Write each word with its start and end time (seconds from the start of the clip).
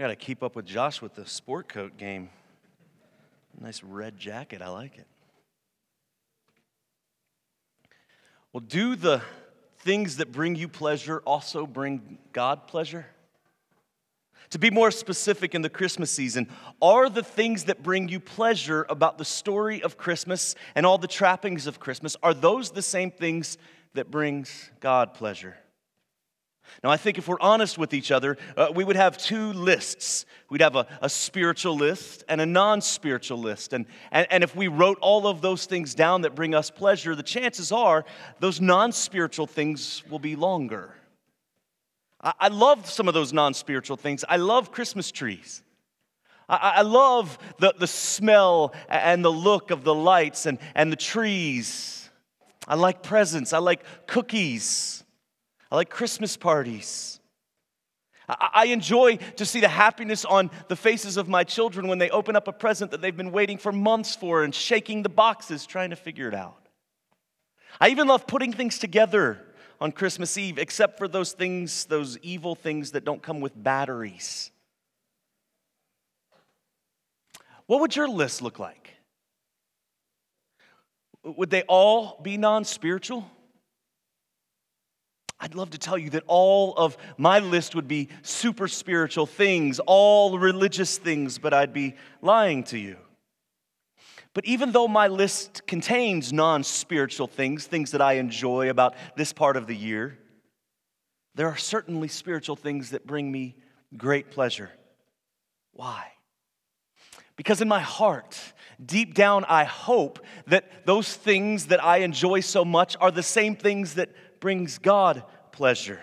I 0.00 0.02
got 0.04 0.08
to 0.08 0.16
keep 0.16 0.42
up 0.42 0.56
with 0.56 0.64
Josh 0.64 1.02
with 1.02 1.14
the 1.14 1.26
sport 1.26 1.68
coat 1.68 1.98
game. 1.98 2.30
Nice 3.60 3.82
red 3.82 4.18
jacket. 4.18 4.62
I 4.62 4.68
like 4.70 4.96
it. 4.96 5.06
Well, 8.50 8.62
do 8.66 8.96
the 8.96 9.20
things 9.80 10.16
that 10.16 10.32
bring 10.32 10.56
you 10.56 10.68
pleasure 10.68 11.18
also 11.26 11.66
bring 11.66 12.16
God 12.32 12.66
pleasure? 12.66 13.04
To 14.48 14.58
be 14.58 14.70
more 14.70 14.90
specific 14.90 15.54
in 15.54 15.60
the 15.60 15.68
Christmas 15.68 16.10
season, 16.10 16.48
are 16.80 17.10
the 17.10 17.22
things 17.22 17.64
that 17.64 17.82
bring 17.82 18.08
you 18.08 18.20
pleasure 18.20 18.86
about 18.88 19.18
the 19.18 19.26
story 19.26 19.82
of 19.82 19.98
Christmas 19.98 20.54
and 20.74 20.86
all 20.86 20.96
the 20.96 21.08
trappings 21.08 21.66
of 21.66 21.78
Christmas, 21.78 22.16
are 22.22 22.32
those 22.32 22.70
the 22.70 22.80
same 22.80 23.10
things 23.10 23.58
that 23.92 24.10
brings 24.10 24.70
God 24.80 25.12
pleasure? 25.12 25.58
Now, 26.82 26.90
I 26.90 26.96
think 26.96 27.18
if 27.18 27.28
we're 27.28 27.40
honest 27.40 27.78
with 27.78 27.92
each 27.92 28.10
other, 28.10 28.38
uh, 28.56 28.68
we 28.74 28.84
would 28.84 28.96
have 28.96 29.18
two 29.18 29.52
lists. 29.52 30.24
We'd 30.48 30.62
have 30.62 30.76
a, 30.76 30.86
a 31.02 31.08
spiritual 31.08 31.76
list 31.76 32.24
and 32.28 32.40
a 32.40 32.46
non 32.46 32.80
spiritual 32.80 33.38
list. 33.38 33.72
And, 33.72 33.86
and, 34.10 34.26
and 34.30 34.42
if 34.42 34.56
we 34.56 34.68
wrote 34.68 34.98
all 35.00 35.26
of 35.26 35.40
those 35.42 35.66
things 35.66 35.94
down 35.94 36.22
that 36.22 36.34
bring 36.34 36.54
us 36.54 36.70
pleasure, 36.70 37.14
the 37.14 37.22
chances 37.22 37.70
are 37.70 38.04
those 38.38 38.60
non 38.60 38.92
spiritual 38.92 39.46
things 39.46 40.02
will 40.08 40.18
be 40.18 40.36
longer. 40.36 40.94
I, 42.20 42.32
I 42.40 42.48
love 42.48 42.88
some 42.88 43.08
of 43.08 43.14
those 43.14 43.32
non 43.32 43.54
spiritual 43.54 43.96
things. 43.96 44.24
I 44.28 44.36
love 44.36 44.72
Christmas 44.72 45.10
trees. 45.10 45.62
I, 46.48 46.74
I 46.76 46.82
love 46.82 47.38
the, 47.58 47.74
the 47.78 47.86
smell 47.86 48.74
and 48.88 49.24
the 49.24 49.32
look 49.32 49.70
of 49.70 49.84
the 49.84 49.94
lights 49.94 50.46
and, 50.46 50.58
and 50.74 50.90
the 50.90 50.96
trees. 50.96 52.08
I 52.66 52.74
like 52.74 53.02
presents. 53.02 53.52
I 53.52 53.58
like 53.58 53.82
cookies. 54.06 55.04
I 55.70 55.76
like 55.76 55.90
Christmas 55.90 56.36
parties. 56.36 57.20
I 58.28 58.66
enjoy 58.66 59.16
to 59.36 59.46
see 59.46 59.60
the 59.60 59.68
happiness 59.68 60.24
on 60.24 60.50
the 60.68 60.76
faces 60.76 61.16
of 61.16 61.28
my 61.28 61.42
children 61.42 61.88
when 61.88 61.98
they 61.98 62.10
open 62.10 62.36
up 62.36 62.46
a 62.46 62.52
present 62.52 62.92
that 62.92 63.02
they've 63.02 63.16
been 63.16 63.32
waiting 63.32 63.58
for 63.58 63.72
months 63.72 64.14
for 64.14 64.44
and 64.44 64.54
shaking 64.54 65.02
the 65.02 65.08
boxes 65.08 65.66
trying 65.66 65.90
to 65.90 65.96
figure 65.96 66.28
it 66.28 66.34
out. 66.34 66.68
I 67.80 67.88
even 67.88 68.06
love 68.06 68.26
putting 68.26 68.52
things 68.52 68.78
together 68.78 69.40
on 69.80 69.92
Christmas 69.92 70.36
Eve, 70.36 70.58
except 70.58 70.98
for 70.98 71.08
those 71.08 71.32
things, 71.32 71.86
those 71.86 72.18
evil 72.18 72.54
things 72.54 72.92
that 72.92 73.04
don't 73.04 73.22
come 73.22 73.40
with 73.40 73.52
batteries. 73.60 74.50
What 77.66 77.80
would 77.80 77.96
your 77.96 78.08
list 78.08 78.42
look 78.42 78.58
like? 78.58 78.90
Would 81.22 81.50
they 81.50 81.62
all 81.62 82.20
be 82.22 82.36
non 82.36 82.64
spiritual? 82.64 83.28
I'd 85.40 85.54
love 85.54 85.70
to 85.70 85.78
tell 85.78 85.96
you 85.96 86.10
that 86.10 86.24
all 86.26 86.74
of 86.76 86.98
my 87.16 87.38
list 87.38 87.74
would 87.74 87.88
be 87.88 88.08
super 88.22 88.68
spiritual 88.68 89.24
things, 89.24 89.80
all 89.86 90.38
religious 90.38 90.98
things, 90.98 91.38
but 91.38 91.54
I'd 91.54 91.72
be 91.72 91.94
lying 92.20 92.62
to 92.64 92.78
you. 92.78 92.98
But 94.34 94.44
even 94.44 94.72
though 94.72 94.86
my 94.86 95.08
list 95.08 95.66
contains 95.66 96.32
non 96.32 96.62
spiritual 96.62 97.26
things, 97.26 97.66
things 97.66 97.92
that 97.92 98.02
I 98.02 98.14
enjoy 98.14 98.68
about 98.68 98.94
this 99.16 99.32
part 99.32 99.56
of 99.56 99.66
the 99.66 99.74
year, 99.74 100.18
there 101.34 101.48
are 101.48 101.56
certainly 101.56 102.08
spiritual 102.08 102.56
things 102.56 102.90
that 102.90 103.06
bring 103.06 103.32
me 103.32 103.56
great 103.96 104.30
pleasure. 104.30 104.70
Why? 105.72 106.12
Because 107.36 107.62
in 107.62 107.68
my 107.68 107.80
heart, 107.80 108.38
deep 108.84 109.14
down, 109.14 109.44
I 109.46 109.64
hope 109.64 110.20
that 110.46 110.84
those 110.84 111.14
things 111.14 111.66
that 111.66 111.82
I 111.82 111.98
enjoy 111.98 112.40
so 112.40 112.64
much 112.64 112.96
are 113.00 113.10
the 113.10 113.22
same 113.22 113.56
things 113.56 113.94
that 113.94 114.10
brings 114.40 114.78
God 114.78 115.22
pleasure. 115.52 116.00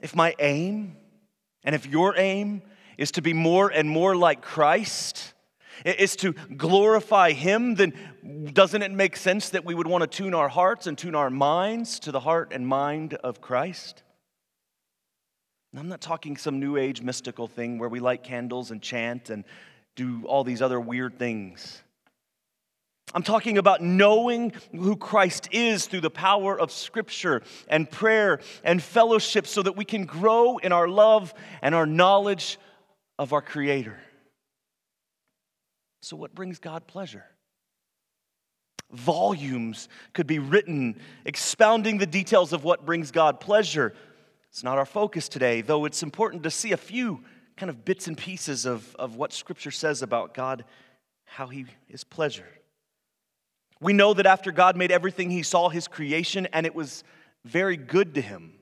If 0.00 0.14
my 0.14 0.34
aim, 0.38 0.96
and 1.64 1.74
if 1.74 1.86
your 1.86 2.16
aim 2.16 2.62
is 2.96 3.12
to 3.12 3.22
be 3.22 3.32
more 3.32 3.68
and 3.68 3.90
more 3.90 4.16
like 4.16 4.42
Christ, 4.42 5.34
is 5.84 6.16
to 6.16 6.32
glorify 6.32 7.32
Him, 7.32 7.74
then 7.74 8.50
doesn't 8.52 8.82
it 8.82 8.90
make 8.90 9.16
sense 9.16 9.50
that 9.50 9.64
we 9.64 9.74
would 9.74 9.86
want 9.86 10.02
to 10.02 10.06
tune 10.06 10.34
our 10.34 10.48
hearts 10.48 10.86
and 10.86 10.96
tune 10.96 11.14
our 11.14 11.30
minds 11.30 12.00
to 12.00 12.12
the 12.12 12.20
heart 12.20 12.52
and 12.52 12.66
mind 12.66 13.14
of 13.14 13.40
Christ? 13.40 14.02
I'm 15.76 15.88
not 15.88 16.00
talking 16.00 16.36
some 16.36 16.60
new 16.60 16.76
age 16.76 17.02
mystical 17.02 17.46
thing 17.46 17.78
where 17.78 17.88
we 17.88 18.00
light 18.00 18.22
candles 18.22 18.70
and 18.70 18.80
chant 18.80 19.30
and 19.30 19.44
do 19.96 20.24
all 20.26 20.42
these 20.42 20.62
other 20.62 20.80
weird 20.80 21.18
things. 21.18 21.82
I'm 23.14 23.22
talking 23.22 23.58
about 23.58 23.80
knowing 23.82 24.52
who 24.72 24.96
Christ 24.96 25.48
is 25.50 25.86
through 25.86 26.02
the 26.02 26.10
power 26.10 26.58
of 26.58 26.70
Scripture 26.70 27.42
and 27.68 27.90
prayer 27.90 28.40
and 28.62 28.82
fellowship 28.82 29.46
so 29.46 29.62
that 29.62 29.76
we 29.76 29.84
can 29.84 30.04
grow 30.04 30.58
in 30.58 30.72
our 30.72 30.88
love 30.88 31.32
and 31.62 31.74
our 31.74 31.86
knowledge 31.86 32.58
of 33.18 33.32
our 33.32 33.42
Creator. 33.42 33.98
So, 36.02 36.16
what 36.16 36.34
brings 36.34 36.58
God 36.58 36.86
pleasure? 36.86 37.24
Volumes 38.92 39.88
could 40.12 40.26
be 40.26 40.38
written 40.38 41.00
expounding 41.24 41.98
the 41.98 42.06
details 42.06 42.52
of 42.52 42.64
what 42.64 42.86
brings 42.86 43.10
God 43.10 43.40
pleasure. 43.40 43.94
It's 44.50 44.62
not 44.62 44.78
our 44.78 44.86
focus 44.86 45.28
today, 45.28 45.60
though 45.60 45.84
it's 45.84 46.02
important 46.02 46.42
to 46.44 46.50
see 46.50 46.72
a 46.72 46.76
few 46.76 47.22
kind 47.56 47.68
of 47.68 47.84
bits 47.84 48.06
and 48.06 48.16
pieces 48.16 48.64
of, 48.64 48.94
of 48.96 49.16
what 49.16 49.32
Scripture 49.32 49.70
says 49.70 50.00
about 50.02 50.32
God, 50.32 50.64
how 51.24 51.48
He 51.48 51.66
is 51.88 52.04
pleasured. 52.04 52.57
We 53.80 53.92
know 53.92 54.14
that 54.14 54.26
after 54.26 54.50
God 54.52 54.76
made 54.76 54.90
everything, 54.90 55.30
He 55.30 55.42
saw 55.42 55.68
His 55.68 55.88
creation 55.88 56.48
and 56.52 56.66
it 56.66 56.74
was 56.74 57.04
very 57.44 57.76
good 57.76 58.14
to 58.14 58.20
Him. 58.20 58.54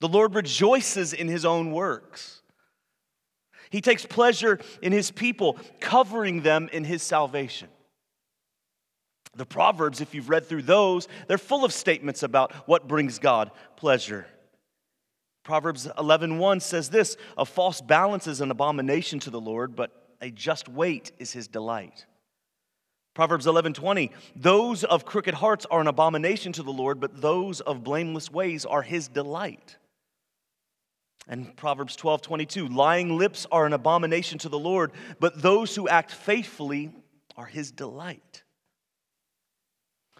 The 0.00 0.08
Lord 0.08 0.34
rejoices 0.34 1.12
in 1.12 1.28
His 1.28 1.44
own 1.44 1.72
works. 1.72 2.42
He 3.70 3.80
takes 3.80 4.04
pleasure 4.04 4.60
in 4.82 4.92
His 4.92 5.10
people, 5.10 5.58
covering 5.80 6.42
them 6.42 6.68
in 6.72 6.84
His 6.84 7.02
salvation. 7.02 7.68
The 9.34 9.46
Proverbs, 9.46 10.00
if 10.00 10.14
you've 10.14 10.30
read 10.30 10.46
through 10.46 10.62
those, 10.62 11.08
they're 11.28 11.38
full 11.38 11.64
of 11.64 11.72
statements 11.72 12.22
about 12.22 12.52
what 12.68 12.88
brings 12.88 13.18
God 13.18 13.50
pleasure. 13.76 14.26
Proverbs 15.44 15.86
11:1 15.86 16.60
says 16.60 16.88
this, 16.88 17.16
a 17.38 17.44
false 17.44 17.80
balance 17.80 18.26
is 18.26 18.40
an 18.40 18.50
abomination 18.50 19.20
to 19.20 19.30
the 19.30 19.40
Lord, 19.40 19.76
but 19.76 19.92
a 20.20 20.30
just 20.30 20.68
weight 20.68 21.12
is 21.18 21.32
his 21.32 21.46
delight. 21.46 22.06
Proverbs 23.16 23.46
11:20 23.46 24.10
Those 24.36 24.84
of 24.84 25.06
crooked 25.06 25.32
hearts 25.32 25.64
are 25.70 25.80
an 25.80 25.86
abomination 25.86 26.52
to 26.52 26.62
the 26.62 26.70
Lord, 26.70 27.00
but 27.00 27.22
those 27.22 27.62
of 27.62 27.82
blameless 27.82 28.30
ways 28.30 28.66
are 28.66 28.82
his 28.82 29.08
delight. 29.08 29.78
And 31.26 31.56
Proverbs 31.56 31.96
12:22 31.96 32.68
Lying 32.68 33.16
lips 33.16 33.46
are 33.50 33.64
an 33.64 33.72
abomination 33.72 34.38
to 34.40 34.50
the 34.50 34.58
Lord, 34.58 34.92
but 35.18 35.40
those 35.40 35.74
who 35.74 35.88
act 35.88 36.12
faithfully 36.12 36.92
are 37.38 37.46
his 37.46 37.72
delight. 37.72 38.42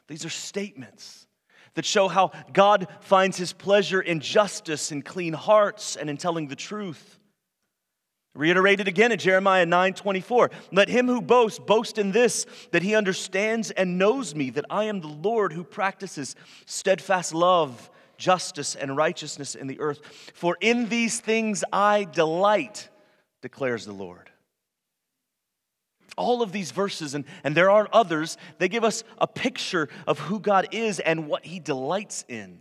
These 0.09 0.25
are 0.25 0.31
statements 0.31 1.27
that 1.75 1.85
show 1.85 2.09
how 2.09 2.33
God 2.55 2.89
finds 3.01 3.37
his 3.37 3.53
pleasure 3.53 4.01
in 4.01 4.21
justice 4.21 4.91
and 4.91 5.05
clean 5.05 5.35
hearts 5.35 5.97
and 5.97 6.09
in 6.09 6.17
telling 6.17 6.49
the 6.49 6.57
truth. 6.57 7.19
Reiterated 8.37 8.87
again 8.87 9.13
in 9.13 9.19
Jeremiah 9.19 9.65
9 9.65 9.95
24. 9.95 10.51
Let 10.71 10.89
him 10.89 11.07
who 11.07 11.23
boasts 11.23 11.59
boast 11.59 11.97
in 11.97 12.13
this, 12.13 12.47
that 12.71 12.83
he 12.83 12.95
understands 12.95 13.71
and 13.71 13.99
knows 13.99 14.35
me, 14.35 14.51
that 14.51 14.67
I 14.69 14.85
am 14.85 15.01
the 15.01 15.09
Lord 15.09 15.53
who 15.53 15.65
practices 15.65 16.37
steadfast 16.67 17.33
love, 17.33 17.91
justice, 18.19 18.75
and 18.75 18.97
righteousness 18.97 19.55
in 19.55 19.67
the 19.67 19.81
earth. 19.81 20.01
For 20.35 20.59
in 20.61 20.89
these 20.89 21.19
things 21.19 21.65
I 21.73 22.05
delight, 22.05 22.91
declares 23.41 23.87
the 23.87 23.93
Lord. 23.93 24.31
All 26.19 26.43
of 26.43 26.53
these 26.53 26.71
verses, 26.71 27.15
and, 27.15 27.25
and 27.45 27.55
there 27.55 27.71
are 27.71 27.89
others, 27.93 28.37
they 28.59 28.69
give 28.69 28.85
us 28.85 29.05
a 29.19 29.27
picture 29.27 29.89
of 30.07 30.19
who 30.19 30.41
God 30.41 30.69
is 30.73 30.99
and 30.99 31.27
what 31.27 31.45
he 31.45 31.59
delights 31.59 32.25
in. 32.29 32.61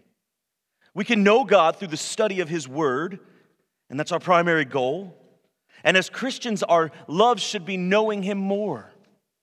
We 0.94 1.04
can 1.04 1.24
know 1.24 1.44
God 1.44 1.76
through 1.78 1.90
the 1.90 1.98
study 1.98 2.40
of 2.40 2.50
his 2.50 2.68
word, 2.68 3.20
and 3.90 4.00
that's 4.00 4.12
our 4.12 4.20
primary 4.20 4.66
goal. 4.66 5.16
And 5.86 5.96
as 5.96 6.10
Christians, 6.10 6.64
our 6.64 6.92
love 7.08 7.40
should 7.40 7.64
be 7.64 7.78
knowing 7.78 8.24
Him 8.24 8.40
more. 8.40 8.92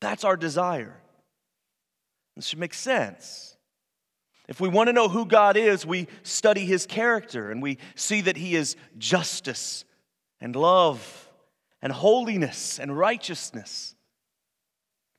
That's 0.01 0.25
our 0.25 0.37
desire. 0.37 1.01
This 2.35 2.47
should 2.47 2.59
make 2.59 2.75
sense. 2.75 3.57
If 4.49 4.61
we 4.61 4.69
want 4.69 4.89
to 4.89 4.93
know 4.93 5.09
who 5.09 5.25
God 5.25 5.57
is, 5.57 5.87
we 5.87 6.09
study 6.25 6.67
His 6.67 6.85
character 6.85 7.53
and 7.53 7.63
we 7.63 7.79
see 7.95 8.23
that 8.23 8.37
He 8.37 8.57
is 8.57 8.75
justice 8.99 9.85
and 10.41 10.57
love 10.57 11.31
and 11.81 11.93
holiness 11.93 12.81
and 12.81 12.99
righteousness. 12.99 13.95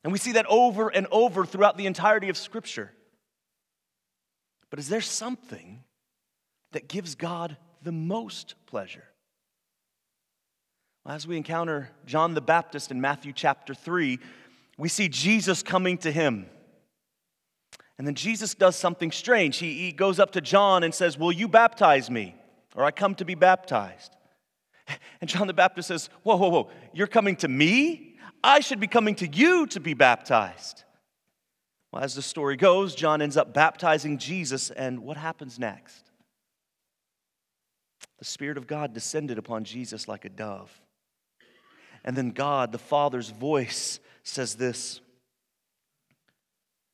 And 0.03 0.11
we 0.11 0.19
see 0.19 0.33
that 0.33 0.45
over 0.47 0.89
and 0.89 1.07
over 1.09 1.45
throughout 1.45 1.77
the 1.77 1.85
entirety 1.85 2.27
of 2.27 2.37
Scripture. 2.37 2.91
But 4.69 4.79
is 4.79 4.89
there 4.89 4.99
something 4.99 5.85
that 6.73 6.89
gives 6.89 7.15
God 7.15 7.55
the 7.81 7.93
most 7.93 8.55
pleasure? 8.65 9.05
As 11.05 11.27
we 11.27 11.35
encounter 11.35 11.89
John 12.05 12.33
the 12.33 12.41
Baptist 12.41 12.89
in 12.89 13.01
Matthew 13.01 13.33
chapter 13.33 13.73
3, 13.73 14.19
we 14.77 14.87
see 14.87 15.09
Jesus 15.09 15.61
coming 15.61 15.97
to 15.99 16.11
him. 16.11 16.45
And 17.97 18.07
then 18.07 18.15
Jesus 18.15 18.55
does 18.55 18.75
something 18.75 19.11
strange. 19.11 19.57
He, 19.57 19.73
he 19.73 19.91
goes 19.91 20.19
up 20.19 20.31
to 20.31 20.41
John 20.41 20.83
and 20.83 20.93
says, 20.93 21.17
Will 21.17 21.31
you 21.31 21.47
baptize 21.47 22.09
me? 22.09 22.35
Or 22.75 22.83
I 22.83 22.91
come 22.91 23.15
to 23.15 23.25
be 23.25 23.35
baptized. 23.35 24.15
And 25.21 25.29
John 25.29 25.47
the 25.47 25.53
Baptist 25.53 25.87
says, 25.87 26.09
Whoa, 26.23 26.35
whoa, 26.35 26.49
whoa, 26.49 26.69
you're 26.93 27.07
coming 27.07 27.37
to 27.37 27.47
me? 27.47 28.17
I 28.43 28.59
should 28.59 28.81
be 28.81 28.87
coming 28.87 29.15
to 29.15 29.27
you 29.27 29.65
to 29.67 29.79
be 29.79 29.93
baptized. 29.93 30.83
Well, 31.93 32.03
as 32.03 32.15
the 32.15 32.21
story 32.21 32.57
goes, 32.57 32.93
John 32.93 33.21
ends 33.21 33.37
up 33.37 33.53
baptizing 33.53 34.17
Jesus, 34.17 34.69
and 34.69 34.99
what 34.99 35.15
happens 35.15 35.57
next? 35.57 36.11
The 38.19 38.25
Spirit 38.25 38.57
of 38.57 38.67
God 38.67 38.93
descended 38.93 39.37
upon 39.37 39.63
Jesus 39.63 40.09
like 40.09 40.25
a 40.25 40.29
dove. 40.29 40.81
And 42.03 42.15
then 42.15 42.31
God, 42.31 42.71
the 42.71 42.77
Father's 42.77 43.29
voice, 43.29 43.99
says 44.23 44.55
this 44.55 45.01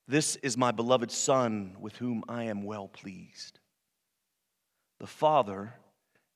This 0.07 0.35
is 0.38 0.57
my 0.57 0.71
beloved 0.71 1.11
Son 1.11 1.75
with 1.79 1.95
whom 1.97 2.23
I 2.27 2.44
am 2.45 2.63
well 2.63 2.88
pleased. 2.88 3.59
The 5.00 5.07
Father 5.07 5.73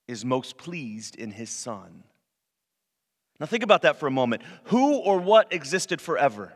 is 0.07 0.25
most 0.25 0.57
pleased 0.57 1.15
in 1.15 1.31
his 1.31 1.49
Son. 1.49 2.03
Now, 3.39 3.45
think 3.45 3.63
about 3.63 3.81
that 3.81 3.99
for 3.99 4.07
a 4.07 4.11
moment. 4.11 4.41
Who 4.65 4.97
or 4.97 5.19
what 5.19 5.51
existed 5.51 5.99
forever? 5.99 6.53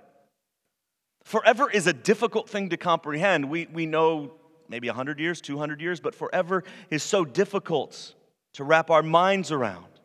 Forever 1.24 1.70
is 1.70 1.88
a 1.88 1.94
difficult 1.94 2.50
thing 2.50 2.70
to 2.70 2.78
comprehend. 2.78 3.50
We, 3.50 3.68
we 3.74 3.86
know 3.86 4.34
maybe 4.70 4.88
100 4.88 5.20
years, 5.20 5.42
200 5.42 5.82
years, 5.82 6.00
but 6.00 6.16
forever 6.16 6.64
is 6.90 7.04
so 7.04 7.26
difficult 7.26 8.14
to 8.54 8.64
wrap 8.64 8.90
our 8.90 9.04
minds 9.04 9.52
around. 9.52 9.97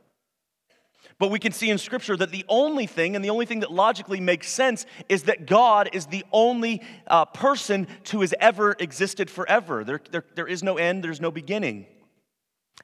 But 1.23 1.31
we 1.31 1.39
can 1.39 1.53
see 1.53 1.71
in 1.71 1.79
Scripture 1.79 2.17
that 2.17 2.33
the 2.33 2.45
only 2.49 2.89
thing, 2.89 3.15
and 3.15 3.25
the 3.25 3.31
only 3.31 3.47
thing 3.47 3.61
that 3.61 3.71
logically 3.71 4.19
makes 4.19 4.49
sense, 4.49 4.87
is 5.09 5.23
that 5.23 5.47
God 5.47 5.89
is 5.93 6.07
the 6.07 6.25
only 6.33 6.83
uh, 7.07 7.27
person 7.27 7.87
who 8.11 8.23
has 8.23 8.35
ever 8.41 8.75
existed 8.81 9.31
forever. 9.31 9.85
There, 9.85 10.01
there, 10.11 10.25
there 10.35 10.49
is 10.49 10.65
no 10.65 10.79
end, 10.79 11.05
there's 11.05 11.21
no 11.21 11.31
beginning. 11.31 11.87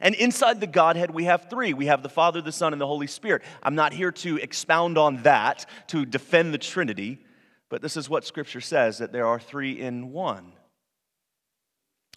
And 0.00 0.14
inside 0.14 0.61
the 0.61 0.69
Godhead, 0.69 1.11
we 1.11 1.25
have 1.25 1.50
three 1.50 1.75
we 1.75 1.87
have 1.87 2.05
the 2.05 2.08
Father, 2.08 2.40
the 2.40 2.52
Son, 2.52 2.73
and 2.73 2.81
the 2.81 2.87
Holy 2.87 3.08
Spirit. 3.08 3.43
I'm 3.61 3.75
not 3.75 3.93
here 3.93 4.12
to 4.12 4.37
expound 4.37 4.99
on 4.99 5.25
that, 5.25 5.67
to 5.88 6.06
defend 6.06 6.55
the 6.55 6.58
Trinity, 6.58 7.19
but 7.69 7.82
this 7.82 7.96
is 7.96 8.08
what 8.08 8.25
Scripture 8.25 8.61
says 8.61 8.99
that 8.99 9.11
there 9.11 9.26
are 9.26 9.40
three 9.40 9.81
in 9.81 10.12
one. 10.12 10.52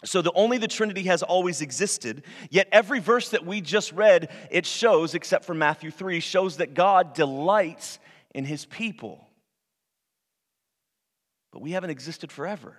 So 0.04 0.20
the 0.20 0.32
only 0.32 0.58
the 0.58 0.68
Trinity 0.68 1.04
has 1.04 1.22
always 1.22 1.60
existed, 1.60 2.24
yet 2.50 2.68
every 2.72 2.98
verse 2.98 3.28
that 3.30 3.46
we 3.46 3.60
just 3.60 3.92
read, 3.92 4.30
it 4.50 4.66
shows, 4.66 5.14
except 5.14 5.44
for 5.44 5.54
Matthew 5.54 5.90
3, 5.90 6.18
shows 6.18 6.56
that 6.56 6.74
God 6.74 7.14
delights 7.14 8.00
in 8.34 8.44
his 8.44 8.64
people. 8.64 9.28
But 11.52 11.62
we 11.62 11.72
haven't 11.72 11.90
existed 11.90 12.32
forever. 12.32 12.76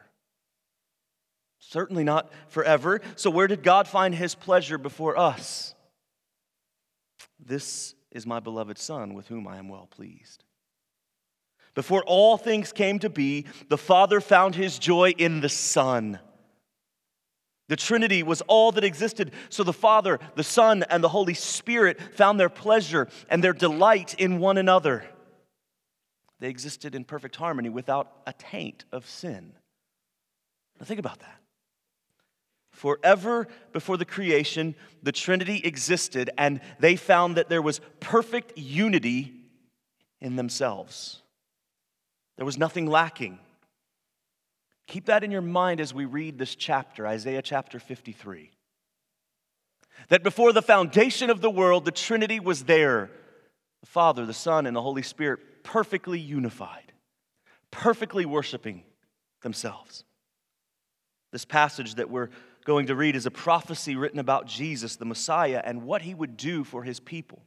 Certainly 1.59 2.03
not 2.03 2.29
forever. 2.49 2.99
So, 3.15 3.29
where 3.29 3.47
did 3.47 3.63
God 3.63 3.87
find 3.87 4.13
his 4.13 4.35
pleasure 4.35 4.77
before 4.77 5.17
us? 5.17 5.73
This 7.39 7.95
is 8.11 8.25
my 8.25 8.41
beloved 8.41 8.77
Son, 8.77 9.13
with 9.13 9.27
whom 9.27 9.47
I 9.47 9.57
am 9.57 9.69
well 9.69 9.87
pleased. 9.89 10.43
Before 11.73 12.03
all 12.05 12.37
things 12.37 12.73
came 12.73 12.99
to 12.99 13.09
be, 13.09 13.45
the 13.69 13.77
Father 13.77 14.19
found 14.19 14.55
his 14.55 14.77
joy 14.77 15.11
in 15.17 15.39
the 15.39 15.49
Son. 15.49 16.19
The 17.69 17.75
Trinity 17.75 18.23
was 18.23 18.41
all 18.41 18.71
that 18.73 18.83
existed. 18.83 19.31
So 19.49 19.63
the 19.63 19.73
Father, 19.73 20.19
the 20.35 20.43
Son, 20.43 20.83
and 20.89 21.03
the 21.03 21.09
Holy 21.09 21.33
Spirit 21.33 21.99
found 22.15 22.39
their 22.39 22.49
pleasure 22.49 23.07
and 23.29 23.43
their 23.43 23.53
delight 23.53 24.15
in 24.15 24.39
one 24.39 24.57
another. 24.57 25.05
They 26.39 26.49
existed 26.49 26.93
in 26.93 27.05
perfect 27.05 27.37
harmony 27.37 27.69
without 27.69 28.11
a 28.27 28.33
taint 28.33 28.83
of 28.91 29.07
sin. 29.07 29.53
Now, 30.79 30.85
think 30.85 30.99
about 30.99 31.19
that. 31.19 31.39
Forever 32.71 33.47
before 33.71 33.97
the 33.97 34.03
creation, 34.03 34.75
the 35.01 35.11
Trinity 35.11 35.61
existed, 35.63 36.31
and 36.37 36.59
they 36.79 36.95
found 36.95 37.37
that 37.37 37.47
there 37.47 37.61
was 37.61 37.79
perfect 37.99 38.57
unity 38.57 39.31
in 40.19 40.35
themselves. 40.35 41.21
There 42.35 42.45
was 42.45 42.57
nothing 42.57 42.87
lacking. 42.87 43.39
Keep 44.87 45.05
that 45.05 45.23
in 45.23 45.31
your 45.31 45.41
mind 45.41 45.79
as 45.79 45.93
we 45.93 46.05
read 46.05 46.37
this 46.37 46.55
chapter, 46.55 47.07
Isaiah 47.07 47.41
chapter 47.41 47.79
53. 47.79 48.51
That 50.09 50.23
before 50.23 50.51
the 50.51 50.61
foundation 50.61 51.29
of 51.29 51.41
the 51.41 51.49
world, 51.49 51.85
the 51.85 51.91
Trinity 51.91 52.39
was 52.39 52.63
there 52.63 53.09
the 53.81 53.87
Father, 53.87 54.25
the 54.25 54.33
Son, 54.33 54.65
and 54.65 54.75
the 54.75 54.81
Holy 54.81 55.01
Spirit 55.01 55.63
perfectly 55.63 56.17
unified, 56.17 56.93
perfectly 57.69 58.25
worshiping 58.25 58.83
themselves. 59.41 60.05
This 61.33 61.43
passage 61.43 61.95
that 61.95 62.09
we're 62.09 62.29
going 62.63 62.87
to 62.87 62.95
read 62.95 63.17
is 63.17 63.25
a 63.25 63.31
prophecy 63.31 63.97
written 63.97 64.19
about 64.19 64.47
Jesus, 64.47 64.95
the 64.95 65.05
Messiah, 65.05 65.61
and 65.65 65.83
what 65.83 66.01
he 66.01 66.13
would 66.13 66.37
do 66.37 66.63
for 66.63 66.83
his 66.83 67.01
people 67.01 67.43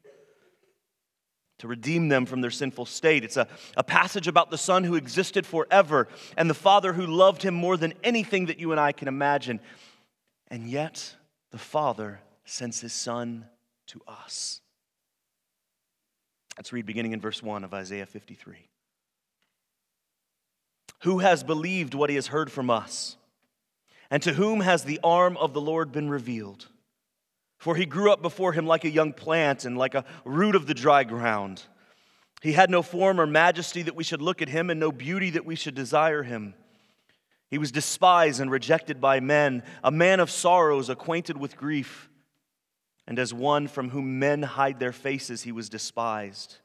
to 1.58 1.68
redeem 1.68 2.08
them 2.08 2.26
from 2.26 2.40
their 2.40 2.50
sinful 2.50 2.86
state. 2.86 3.24
It's 3.24 3.36
a, 3.36 3.48
a 3.76 3.82
passage 3.82 4.28
about 4.28 4.50
the 4.50 4.58
Son 4.58 4.84
who 4.84 4.94
existed 4.94 5.46
forever 5.46 6.08
and 6.36 6.50
the 6.50 6.54
Father 6.54 6.92
who 6.92 7.06
loved 7.06 7.42
him 7.42 7.54
more 7.54 7.76
than 7.76 7.94
anything 8.04 8.46
that 8.46 8.58
you 8.58 8.72
and 8.72 8.80
I 8.80 8.92
can 8.92 9.08
imagine. 9.08 9.60
And 10.48 10.68
yet, 10.68 11.14
the 11.50 11.58
Father 11.58 12.20
sends 12.44 12.80
his 12.80 12.92
Son 12.92 13.46
to 13.88 14.00
us. 14.06 14.60
Let's 16.56 16.72
read 16.72 16.86
beginning 16.86 17.12
in 17.12 17.20
verse 17.20 17.42
1 17.42 17.64
of 17.64 17.74
Isaiah 17.74 18.06
53. 18.06 18.68
Who 21.02 21.18
has 21.18 21.44
believed 21.44 21.94
what 21.94 22.10
he 22.10 22.16
has 22.16 22.28
heard 22.28 22.50
from 22.50 22.70
us? 22.70 23.16
And 24.10 24.22
to 24.22 24.34
whom 24.34 24.60
has 24.60 24.84
the 24.84 25.00
arm 25.02 25.36
of 25.36 25.52
the 25.52 25.60
Lord 25.60 25.92
been 25.92 26.08
revealed? 26.08 26.68
For 27.58 27.74
he 27.76 27.86
grew 27.86 28.12
up 28.12 28.22
before 28.22 28.52
him 28.52 28.66
like 28.66 28.84
a 28.84 28.90
young 28.90 29.12
plant 29.12 29.64
and 29.64 29.78
like 29.78 29.94
a 29.94 30.04
root 30.24 30.54
of 30.54 30.66
the 30.66 30.74
dry 30.74 31.04
ground. 31.04 31.62
He 32.42 32.52
had 32.52 32.70
no 32.70 32.82
form 32.82 33.20
or 33.20 33.26
majesty 33.26 33.82
that 33.82 33.96
we 33.96 34.04
should 34.04 34.22
look 34.22 34.42
at 34.42 34.48
him, 34.48 34.70
and 34.70 34.78
no 34.78 34.92
beauty 34.92 35.30
that 35.30 35.46
we 35.46 35.56
should 35.56 35.74
desire 35.74 36.22
him. 36.22 36.54
He 37.48 37.58
was 37.58 37.72
despised 37.72 38.40
and 38.40 38.50
rejected 38.50 39.00
by 39.00 39.20
men, 39.20 39.62
a 39.82 39.90
man 39.90 40.20
of 40.20 40.30
sorrows, 40.30 40.88
acquainted 40.88 41.36
with 41.36 41.56
grief. 41.56 42.10
And 43.06 43.18
as 43.18 43.32
one 43.32 43.68
from 43.68 43.90
whom 43.90 44.18
men 44.18 44.42
hide 44.42 44.80
their 44.80 44.92
faces, 44.92 45.42
he 45.42 45.52
was 45.52 45.68
despised, 45.68 46.56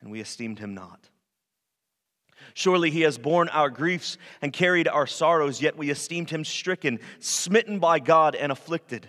and 0.00 0.10
we 0.10 0.20
esteemed 0.20 0.60
him 0.60 0.72
not. 0.72 1.10
Surely 2.54 2.90
he 2.90 3.02
has 3.02 3.18
borne 3.18 3.48
our 3.50 3.70
griefs 3.70 4.16
and 4.40 4.52
carried 4.52 4.88
our 4.88 5.06
sorrows, 5.06 5.60
yet 5.60 5.76
we 5.76 5.90
esteemed 5.90 6.30
him 6.30 6.44
stricken, 6.44 6.98
smitten 7.18 7.78
by 7.78 7.98
God, 7.98 8.34
and 8.34 8.50
afflicted. 8.50 9.08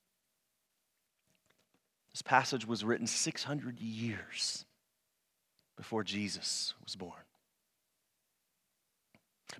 This 2.13 2.21
passage 2.21 2.67
was 2.67 2.83
written 2.83 3.07
600 3.07 3.79
years 3.79 4.65
before 5.77 6.03
Jesus 6.03 6.73
was 6.83 6.95
born. 6.95 7.13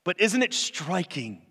But 0.03 0.20
isn't 0.20 0.41
it 0.41 0.53
striking 0.53 1.41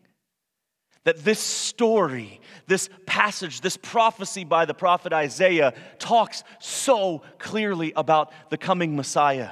that 1.05 1.25
this 1.25 1.39
story, 1.39 2.41
this 2.67 2.91
passage, 3.07 3.63
this 3.63 3.77
prophecy 3.77 4.45
by 4.45 4.67
the 4.67 4.75
prophet 4.75 5.13
Isaiah 5.13 5.73
talks 5.99 6.45
so 6.59 7.23
clearly 7.39 7.93
about 7.97 8.33
the 8.51 8.59
coming 8.59 8.97
Messiah, 8.97 9.51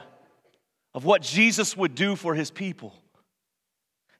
of 0.94 1.04
what 1.04 1.22
Jesus 1.22 1.76
would 1.76 1.94
do 1.94 2.16
for 2.16 2.34
his 2.34 2.50
people? 2.50 2.94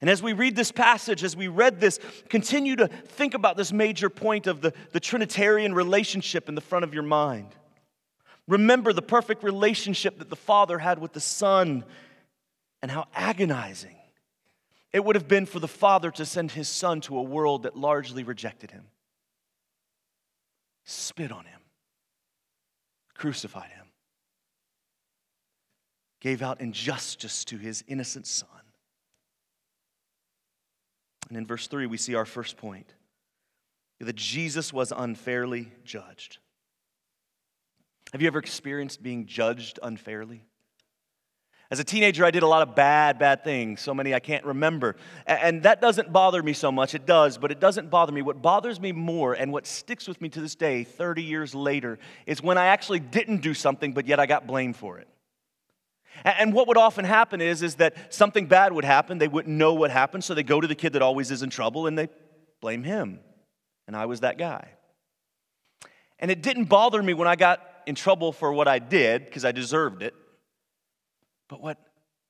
And 0.01 0.09
as 0.09 0.23
we 0.23 0.33
read 0.33 0.55
this 0.55 0.71
passage, 0.71 1.25
as 1.25 1.37
we 1.37 1.49
read 1.49 1.81
this, 1.81 1.99
continue 2.29 2.77
to 2.77 2.87
think 2.87 3.35
about 3.35 3.57
this 3.57 3.73
major 3.73 4.09
point 4.09 4.47
of 4.47 4.61
the, 4.61 4.73
the 4.93 5.01
Trinitarian 5.01 5.75
relationship 5.75 6.49
in 6.49 6.55
the 6.55 6.61
front 6.61 6.85
of 6.85 6.95
your 6.95 7.03
mind. 7.03 7.49
Remember 8.47 8.93
the 8.93 9.03
perfect 9.03 9.43
relationship 9.43 10.19
that 10.19 10.31
the 10.31 10.37
Father 10.37 10.79
had 10.79 11.01
with 11.01 11.13
the 11.13 11.21
Son 11.21 11.85
and 12.81 12.91
how 12.91 13.07
agonizing 13.15 13.97
it 14.93 15.05
would 15.05 15.17
have 15.17 15.29
been 15.29 15.47
for 15.47 15.59
the 15.59 15.69
Father 15.69 16.11
to 16.13 16.25
send 16.25 16.53
his 16.53 16.69
Son 16.69 17.01
to 17.03 17.19
a 17.19 17.23
world 17.23 17.65
that 17.65 17.77
largely 17.77 18.23
rejected 18.23 18.71
him, 18.71 18.85
spit 20.85 21.31
on 21.31 21.45
him, 21.45 21.61
crucified 23.15 23.71
him, 23.71 23.87
gave 26.21 26.41
out 26.41 26.61
injustice 26.61 27.45
to 27.45 27.59
his 27.59 27.85
innocent 27.87 28.27
Son. 28.27 28.49
And 31.29 31.37
in 31.37 31.47
verse 31.47 31.67
3, 31.67 31.87
we 31.87 31.97
see 31.97 32.15
our 32.15 32.25
first 32.25 32.57
point 32.57 32.93
that 34.01 34.17
Jesus 34.17 34.73
was 34.73 34.93
unfairly 34.97 35.73
judged. 35.85 36.39
Have 38.13 38.23
you 38.23 38.29
ever 38.29 38.39
experienced 38.39 39.03
being 39.03 39.27
judged 39.27 39.79
unfairly? 39.83 40.43
As 41.71 41.81
a 41.81 41.85
teenager, 41.85 42.25
I 42.25 42.31
did 42.31 42.43
a 42.43 42.47
lot 42.47 42.67
of 42.67 42.75
bad, 42.75 43.19
bad 43.19 43.45
things, 43.45 43.83
so 43.83 43.93
many 43.93 44.15
I 44.15 44.21
can't 44.21 44.45
remember. 44.47 44.97
And 45.27 45.65
that 45.65 45.83
doesn't 45.83 46.11
bother 46.11 46.43
me 46.43 46.55
so 46.55 46.73
much. 46.73 46.95
It 46.95 47.05
does, 47.05 47.37
but 47.37 47.51
it 47.53 47.61
doesn't 47.61 47.91
bother 47.91 48.11
me. 48.11 48.23
What 48.23 48.41
bothers 48.41 48.81
me 48.81 48.93
more 48.93 49.35
and 49.35 49.53
what 49.53 49.67
sticks 49.67 50.09
with 50.09 50.23
me 50.23 50.31
to 50.31 50.41
this 50.41 50.55
day, 50.55 50.85
30 50.85 51.23
years 51.23 51.55
later, 51.55 51.99
is 52.25 52.43
when 52.43 52.57
I 52.57 52.67
actually 52.67 53.01
didn't 53.01 53.43
do 53.43 53.53
something, 53.53 53.93
but 53.93 54.07
yet 54.07 54.19
I 54.19 54.25
got 54.25 54.47
blamed 54.47 54.77
for 54.77 54.99
it. 54.99 55.09
And 56.25 56.53
what 56.53 56.69
would 56.69 56.77
often 56.77 57.05
happen 57.05 57.41
is, 57.41 57.63
is 57.63 57.77
that 57.77 58.13
something 58.13 58.47
bad 58.47 58.73
would 58.73 58.85
happen. 58.85 59.19
They 59.19 59.29
wouldn't 59.29 59.57
know 59.57 59.75
what 59.75 59.91
happened, 59.91 60.25
so 60.25 60.35
they 60.35 60.43
go 60.43 60.61
to 60.61 60.67
the 60.67 60.75
kid 60.75 60.95
that 60.95 61.03
always 61.03 61.31
is 61.31 61.43
in 61.43 61.51
trouble 61.51 61.87
and 61.87 61.97
they 61.97 62.09
blame 62.61 62.83
him. 62.83 63.21
And 63.87 63.97
I 63.97 64.07
was 64.07 64.21
that 64.21 64.39
guy. 64.39 64.69
And 66.19 66.31
it 66.31 66.43
didn't 66.43 66.65
bother 66.65 67.03
me 67.03 67.15
when 67.15 67.29
I 67.29 67.37
got 67.37 67.63
in 67.87 67.95
trouble 67.95 68.33
for 68.33 68.53
what 68.53 68.69
I 68.69 68.79
did, 68.79 69.25
because 69.25 69.45
I 69.45 69.53
deserved 69.53 70.03
it. 70.03 70.15
But 71.49 71.63
what 71.63 71.79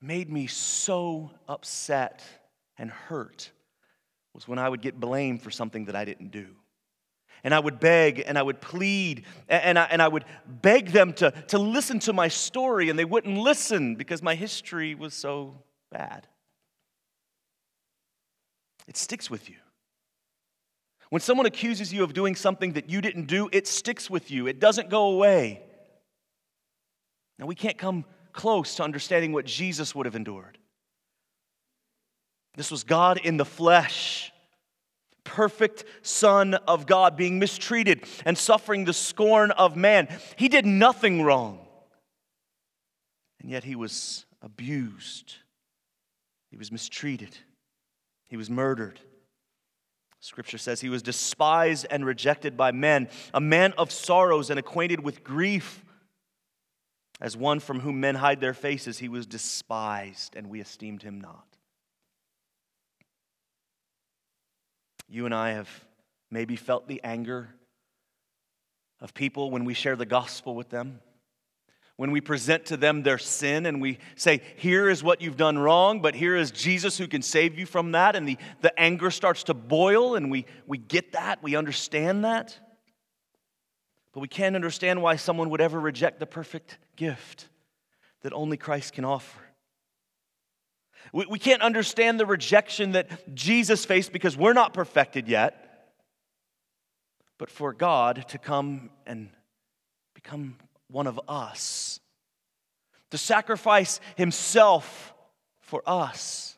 made 0.00 0.30
me 0.30 0.46
so 0.46 1.30
upset 1.48 2.22
and 2.76 2.90
hurt 2.90 3.50
was 4.34 4.46
when 4.46 4.58
I 4.58 4.68
would 4.68 4.82
get 4.82 5.00
blamed 5.00 5.42
for 5.42 5.50
something 5.50 5.86
that 5.86 5.96
I 5.96 6.04
didn't 6.04 6.30
do. 6.30 6.46
And 7.44 7.54
I 7.54 7.60
would 7.60 7.80
beg 7.80 8.22
and 8.26 8.36
I 8.36 8.42
would 8.42 8.60
plead 8.60 9.24
and 9.48 9.78
I, 9.78 9.84
and 9.84 10.02
I 10.02 10.08
would 10.08 10.24
beg 10.46 10.88
them 10.88 11.12
to, 11.14 11.30
to 11.48 11.58
listen 11.58 11.98
to 12.00 12.12
my 12.12 12.28
story, 12.28 12.90
and 12.90 12.98
they 12.98 13.04
wouldn't 13.04 13.38
listen 13.38 13.94
because 13.94 14.22
my 14.22 14.34
history 14.34 14.94
was 14.94 15.14
so 15.14 15.62
bad. 15.90 16.26
It 18.86 18.96
sticks 18.96 19.30
with 19.30 19.48
you. 19.48 19.56
When 21.10 21.20
someone 21.20 21.46
accuses 21.46 21.92
you 21.92 22.04
of 22.04 22.12
doing 22.12 22.34
something 22.34 22.72
that 22.72 22.90
you 22.90 23.00
didn't 23.00 23.26
do, 23.26 23.48
it 23.52 23.66
sticks 23.66 24.10
with 24.10 24.30
you, 24.30 24.46
it 24.46 24.60
doesn't 24.60 24.90
go 24.90 25.10
away. 25.10 25.62
Now, 27.38 27.46
we 27.46 27.54
can't 27.54 27.78
come 27.78 28.04
close 28.32 28.74
to 28.76 28.82
understanding 28.82 29.32
what 29.32 29.46
Jesus 29.46 29.94
would 29.94 30.06
have 30.06 30.16
endured. 30.16 30.58
This 32.56 32.70
was 32.70 32.82
God 32.84 33.18
in 33.18 33.36
the 33.36 33.44
flesh, 33.44 34.32
perfect 35.28 35.84
Son 36.02 36.54
of 36.54 36.86
God, 36.86 37.16
being 37.16 37.38
mistreated 37.38 38.04
and 38.24 38.36
suffering 38.36 38.86
the 38.86 38.94
scorn 38.94 39.50
of 39.50 39.76
man. 39.76 40.08
He 40.36 40.48
did 40.48 40.64
nothing 40.64 41.22
wrong, 41.22 41.60
and 43.40 43.50
yet 43.50 43.62
he 43.62 43.76
was 43.76 44.24
abused, 44.40 45.34
he 46.50 46.56
was 46.56 46.72
mistreated, 46.72 47.36
he 48.28 48.38
was 48.38 48.48
murdered. 48.48 48.98
Scripture 50.20 50.58
says 50.58 50.80
he 50.80 50.88
was 50.88 51.02
despised 51.02 51.86
and 51.90 52.04
rejected 52.04 52.56
by 52.56 52.72
men, 52.72 53.08
a 53.32 53.40
man 53.40 53.72
of 53.78 53.92
sorrows 53.92 54.50
and 54.50 54.58
acquainted 54.58 55.00
with 55.00 55.22
grief. 55.22 55.84
As 57.20 57.36
one 57.36 57.60
from 57.60 57.80
whom 57.80 58.00
men 58.00 58.14
hide 58.14 58.40
their 58.40 58.54
faces, 58.54 58.98
he 58.98 59.08
was 59.08 59.26
despised, 59.26 60.36
and 60.36 60.48
we 60.48 60.60
esteemed 60.60 61.02
him 61.02 61.20
not. 61.20 61.47
You 65.08 65.24
and 65.24 65.34
I 65.34 65.52
have 65.52 65.68
maybe 66.30 66.56
felt 66.56 66.86
the 66.86 67.00
anger 67.02 67.48
of 69.00 69.14
people 69.14 69.50
when 69.50 69.64
we 69.64 69.74
share 69.74 69.96
the 69.96 70.06
gospel 70.06 70.54
with 70.54 70.68
them. 70.68 71.00
When 71.96 72.12
we 72.12 72.20
present 72.20 72.66
to 72.66 72.76
them 72.76 73.02
their 73.02 73.18
sin 73.18 73.66
and 73.66 73.80
we 73.80 73.98
say, 74.14 74.40
Here 74.56 74.88
is 74.88 75.02
what 75.02 75.20
you've 75.20 75.36
done 75.36 75.58
wrong, 75.58 76.00
but 76.00 76.14
here 76.14 76.36
is 76.36 76.52
Jesus 76.52 76.96
who 76.96 77.08
can 77.08 77.22
save 77.22 77.58
you 77.58 77.66
from 77.66 77.92
that. 77.92 78.14
And 78.14 78.28
the, 78.28 78.36
the 78.60 78.78
anger 78.78 79.10
starts 79.10 79.42
to 79.44 79.54
boil, 79.54 80.14
and 80.14 80.30
we, 80.30 80.46
we 80.66 80.78
get 80.78 81.12
that, 81.12 81.42
we 81.42 81.56
understand 81.56 82.24
that. 82.24 82.56
But 84.12 84.20
we 84.20 84.28
can't 84.28 84.54
understand 84.54 85.02
why 85.02 85.16
someone 85.16 85.50
would 85.50 85.60
ever 85.60 85.78
reject 85.78 86.20
the 86.20 86.26
perfect 86.26 86.78
gift 86.94 87.48
that 88.22 88.32
only 88.32 88.56
Christ 88.56 88.92
can 88.92 89.04
offer. 89.04 89.40
We, 91.12 91.26
we 91.26 91.38
can't 91.38 91.62
understand 91.62 92.20
the 92.20 92.26
rejection 92.26 92.92
that 92.92 93.34
Jesus 93.34 93.84
faced 93.84 94.12
because 94.12 94.36
we're 94.36 94.52
not 94.52 94.74
perfected 94.74 95.28
yet. 95.28 95.64
But 97.38 97.50
for 97.50 97.72
God 97.72 98.24
to 98.28 98.38
come 98.38 98.90
and 99.06 99.30
become 100.14 100.56
one 100.90 101.06
of 101.06 101.20
us, 101.28 102.00
to 103.10 103.18
sacrifice 103.18 104.00
Himself 104.16 105.14
for 105.60 105.82
us, 105.86 106.56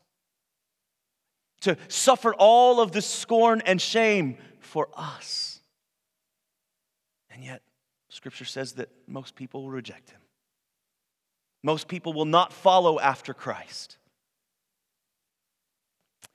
to 1.60 1.76
suffer 1.88 2.34
all 2.34 2.80
of 2.80 2.92
the 2.92 3.02
scorn 3.02 3.60
and 3.66 3.80
shame 3.80 4.38
for 4.58 4.88
us. 4.96 5.60
And 7.30 7.44
yet, 7.44 7.62
Scripture 8.08 8.44
says 8.44 8.72
that 8.72 8.88
most 9.06 9.34
people 9.34 9.62
will 9.62 9.70
reject 9.70 10.10
him. 10.10 10.20
Most 11.62 11.88
people 11.88 12.12
will 12.12 12.24
not 12.24 12.52
follow 12.52 12.98
after 12.98 13.34
Christ. 13.34 13.98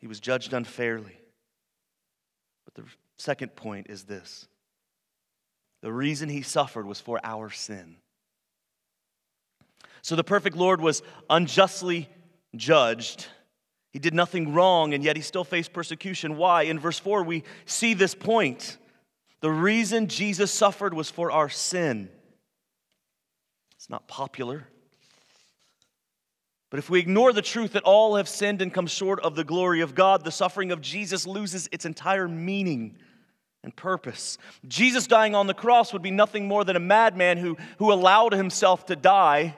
He 0.06 0.08
was 0.08 0.20
judged 0.20 0.54
unfairly. 0.54 1.20
But 2.64 2.76
the 2.76 2.84
second 3.18 3.56
point 3.56 3.88
is 3.90 4.04
this 4.04 4.48
the 5.82 5.92
reason 5.92 6.30
he 6.30 6.44
suffered 6.44 6.86
was 6.86 7.02
for 7.02 7.20
our 7.24 7.50
sin. 7.50 7.96
So 10.04 10.16
the 10.16 10.24
perfect 10.24 10.56
Lord 10.56 10.80
was 10.80 11.02
unjustly 11.28 12.08
judged. 12.56 13.26
He 13.94 13.98
did 13.98 14.14
nothing 14.14 14.54
wrong, 14.54 14.94
and 14.94 15.04
yet 15.04 15.16
he 15.16 15.24
still 15.24 15.44
faced 15.44 15.74
persecution. 15.74 16.38
Why? 16.38 16.62
In 16.66 16.78
verse 16.78 17.00
4, 17.00 17.24
we 17.24 17.44
see 17.66 17.96
this 17.96 18.14
point. 18.14 18.78
The 19.42 19.50
reason 19.50 20.08
Jesus 20.08 20.52
suffered 20.52 20.94
was 20.94 21.10
for 21.10 21.32
our 21.32 21.50
sin. 21.50 22.10
It's 23.76 23.90
not 23.90 24.08
popular. 24.08 24.68
But 26.76 26.80
if 26.80 26.90
we 26.90 27.00
ignore 27.00 27.32
the 27.32 27.42
truth 27.42 27.72
that 27.72 27.84
all 27.84 28.18
have 28.18 28.28
sinned 28.28 28.62
and 28.62 28.74
come 28.74 28.86
short 28.86 29.22
of 29.22 29.36
the 29.36 29.46
glory 29.46 29.80
of 29.80 29.96
God, 29.96 30.26
the 30.26 30.30
suffering 30.30 30.74
of 30.74 30.82
Jesus 30.82 31.26
loses 31.26 31.70
its 31.72 31.86
entire 31.86 32.28
meaning 32.28 32.98
and 33.64 33.74
purpose. 33.74 34.38
Jesus 34.68 35.08
dying 35.08 35.36
on 35.36 35.48
the 35.48 35.54
cross 35.54 35.94
would 35.94 36.02
be 36.02 36.12
nothing 36.12 36.50
more 36.50 36.66
than 36.66 36.76
a 36.76 36.82
madman 36.82 37.38
who, 37.38 37.56
who 37.78 37.94
allowed 37.94 38.34
himself 38.34 38.88
to 38.88 38.98
die 38.98 39.56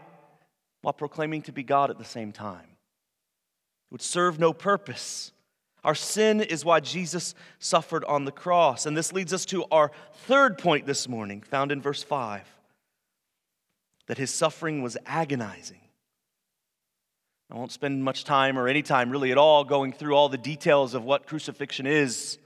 while 0.84 0.94
proclaiming 0.94 1.42
to 1.42 1.52
be 1.52 1.64
God 1.64 1.90
at 1.90 1.98
the 1.98 2.06
same 2.06 2.32
time. 2.32 2.68
It 2.70 3.94
would 3.94 4.04
serve 4.04 4.38
no 4.38 4.54
purpose. 4.54 5.32
Our 5.84 5.96
sin 5.96 6.40
is 6.40 6.64
why 6.64 6.82
Jesus 6.82 7.34
suffered 7.58 8.06
on 8.06 8.26
the 8.26 8.32
cross. 8.32 8.86
And 8.86 8.96
this 8.96 9.12
leads 9.12 9.34
us 9.34 9.46
to 9.46 9.66
our 9.72 9.92
third 10.28 10.60
point 10.60 10.86
this 10.86 11.08
morning, 11.08 11.42
found 11.42 11.72
in 11.72 11.82
verse 11.82 12.04
5 12.04 12.44
that 14.06 14.20
his 14.20 14.30
suffering 14.30 14.84
was 14.84 14.98
agonizing. 15.08 15.80
I 17.51 17.56
won't 17.56 17.72
spend 17.72 18.04
much 18.04 18.25
time 18.25 18.58
or 18.60 18.68
any 18.68 18.82
time 18.82 19.10
really 19.10 19.32
at 19.32 19.38
all 19.38 19.63
going 19.63 19.94
through 19.94 20.16
all 20.16 20.27
the 20.27 20.38
details 20.38 20.94
of 20.94 21.04
what 21.04 21.27
crucifixion 21.27 21.88
is, 21.88 22.38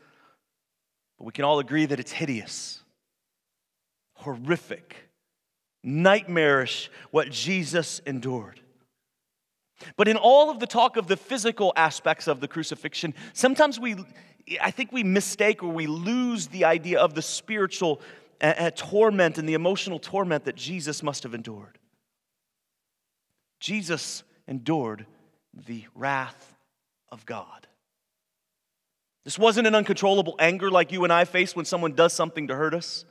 but 1.17 1.25
we 1.25 1.31
can 1.31 1.43
all 1.43 1.59
agree 1.59 1.85
that 1.85 1.99
it's 1.99 2.11
hideous, 2.11 2.81
horrific, 4.13 4.95
nightmarish 5.83 6.91
what 7.09 7.31
Jesus 7.31 7.99
endured. 8.05 8.59
But 9.97 10.07
in 10.07 10.17
all 10.17 10.51
of 10.51 10.59
the 10.59 10.67
talk 10.67 10.97
of 10.97 11.07
the 11.07 11.17
physical 11.17 11.73
aspects 11.75 12.27
of 12.27 12.39
the 12.39 12.47
crucifixion, 12.47 13.15
sometimes 13.33 13.79
we, 13.79 13.95
I 14.61 14.69
think 14.69 14.91
we 14.91 15.03
mistake 15.03 15.63
or 15.63 15.71
we 15.71 15.87
lose 15.87 16.47
the 16.47 16.65
idea 16.65 16.99
of 16.99 17.15
the 17.15 17.23
spiritual 17.23 18.01
uh, 18.39 18.53
uh, 18.57 18.71
torment 18.75 19.39
and 19.39 19.49
the 19.49 19.55
emotional 19.55 19.97
torment 19.97 20.45
that 20.45 20.55
Jesus 20.55 21.01
must 21.01 21.23
have 21.23 21.33
endured. 21.33 21.79
Jesus 23.59 24.23
endured 24.47 25.05
the 25.67 25.85
wrath 25.95 26.55
of 27.11 27.25
God. 27.25 27.67
This 29.23 29.37
wasn't 29.37 29.67
an 29.67 29.75
uncontrollable 29.75 30.35
anger 30.39 30.71
like 30.71 30.91
you 30.91 31.03
and 31.03 31.13
I 31.13 31.25
face 31.25 31.55
when 31.55 31.65
someone 31.65 31.93
does 31.93 32.13
something 32.13 32.47
to 32.47 32.55
hurt 32.55 32.73
us. 32.73 33.05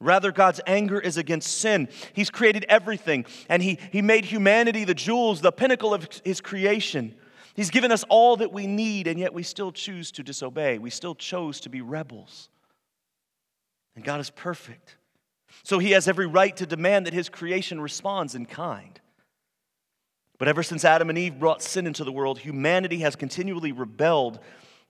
Rather, 0.00 0.32
God's 0.32 0.60
anger 0.66 1.00
is 1.00 1.16
against 1.16 1.58
sin. 1.58 1.88
He's 2.12 2.28
created 2.28 2.66
everything, 2.68 3.24
and 3.48 3.62
he, 3.62 3.78
he 3.90 4.02
made 4.02 4.24
humanity 4.24 4.84
the 4.84 4.94
jewels, 4.94 5.40
the 5.40 5.52
pinnacle 5.52 5.94
of 5.94 6.08
His 6.24 6.40
creation. 6.40 7.14
He's 7.54 7.70
given 7.70 7.92
us 7.92 8.04
all 8.08 8.36
that 8.36 8.52
we 8.52 8.66
need, 8.66 9.06
and 9.06 9.18
yet 9.18 9.32
we 9.32 9.44
still 9.44 9.72
choose 9.72 10.10
to 10.12 10.22
disobey. 10.22 10.78
We 10.78 10.90
still 10.90 11.14
chose 11.14 11.60
to 11.60 11.70
be 11.70 11.80
rebels. 11.80 12.50
And 13.94 14.04
God 14.04 14.20
is 14.20 14.30
perfect. 14.30 14.96
So 15.62 15.78
He 15.78 15.92
has 15.92 16.08
every 16.08 16.26
right 16.26 16.54
to 16.56 16.66
demand 16.66 17.06
that 17.06 17.14
His 17.14 17.28
creation 17.28 17.80
responds 17.80 18.34
in 18.34 18.44
kind. 18.44 19.00
But 20.38 20.48
ever 20.48 20.62
since 20.62 20.84
Adam 20.84 21.10
and 21.10 21.18
Eve 21.18 21.38
brought 21.38 21.62
sin 21.62 21.86
into 21.86 22.04
the 22.04 22.12
world, 22.12 22.38
humanity 22.38 22.98
has 22.98 23.16
continually 23.16 23.72
rebelled 23.72 24.40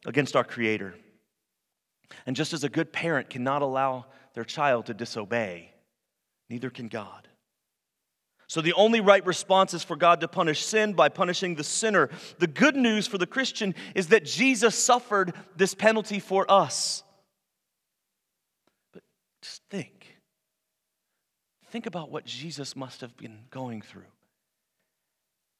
against 0.06 0.36
our 0.36 0.44
Creator. 0.44 0.94
And 2.26 2.36
just 2.36 2.52
as 2.52 2.64
a 2.64 2.68
good 2.68 2.92
parent 2.92 3.30
cannot 3.30 3.62
allow 3.62 4.06
their 4.34 4.44
child 4.44 4.86
to 4.86 4.94
disobey, 4.94 5.70
neither 6.48 6.70
can 6.70 6.88
God. 6.88 7.28
So 8.46 8.60
the 8.60 8.74
only 8.74 9.00
right 9.00 9.24
response 9.24 9.74
is 9.74 9.82
for 9.82 9.96
God 9.96 10.20
to 10.20 10.28
punish 10.28 10.64
sin 10.64 10.92
by 10.92 11.08
punishing 11.08 11.54
the 11.54 11.64
sinner. 11.64 12.10
The 12.38 12.46
good 12.46 12.76
news 12.76 13.06
for 13.06 13.18
the 13.18 13.26
Christian 13.26 13.74
is 13.94 14.08
that 14.08 14.24
Jesus 14.24 14.76
suffered 14.76 15.32
this 15.56 15.74
penalty 15.74 16.20
for 16.20 16.50
us. 16.50 17.02
But 18.92 19.02
just 19.42 19.62
think. 19.70 20.18
Think 21.70 21.86
about 21.86 22.10
what 22.10 22.24
Jesus 22.24 22.76
must 22.76 23.00
have 23.00 23.16
been 23.16 23.40
going 23.50 23.82
through 23.82 24.04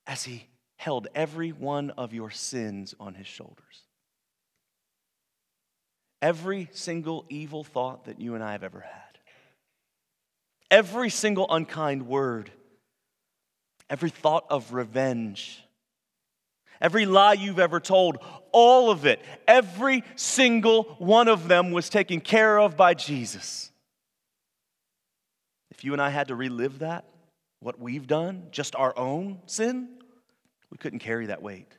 as 0.06 0.24
he 0.24 0.48
held 0.76 1.08
every 1.14 1.52
one 1.52 1.90
of 1.90 2.12
your 2.12 2.30
sins 2.30 2.94
on 3.00 3.14
his 3.14 3.26
shoulders. 3.26 3.84
Every 6.20 6.68
single 6.72 7.24
evil 7.28 7.64
thought 7.64 8.04
that 8.06 8.20
you 8.20 8.34
and 8.34 8.42
I 8.42 8.52
have 8.52 8.62
ever 8.64 8.80
had, 8.80 9.18
every 10.70 11.10
single 11.10 11.46
unkind 11.50 12.06
word, 12.06 12.50
every 13.90 14.10
thought 14.10 14.46
of 14.50 14.72
revenge, 14.72 15.62
every 16.80 17.06
lie 17.06 17.34
you've 17.34 17.58
ever 17.58 17.78
told, 17.80 18.18
all 18.52 18.90
of 18.90 19.04
it, 19.04 19.20
every 19.46 20.02
single 20.16 20.84
one 20.98 21.28
of 21.28 21.48
them 21.48 21.72
was 21.72 21.88
taken 21.88 22.20
care 22.20 22.58
of 22.58 22.76
by 22.76 22.94
Jesus. 22.94 23.70
If 25.70 25.84
you 25.84 25.92
and 25.92 26.00
I 26.00 26.10
had 26.10 26.28
to 26.28 26.34
relive 26.34 26.78
that, 26.80 27.04
what 27.64 27.80
we've 27.80 28.06
done, 28.06 28.48
just 28.50 28.76
our 28.76 28.96
own 28.98 29.40
sin, 29.46 29.88
we 30.70 30.76
couldn't 30.76 30.98
carry 30.98 31.26
that 31.26 31.40
weight. 31.40 31.78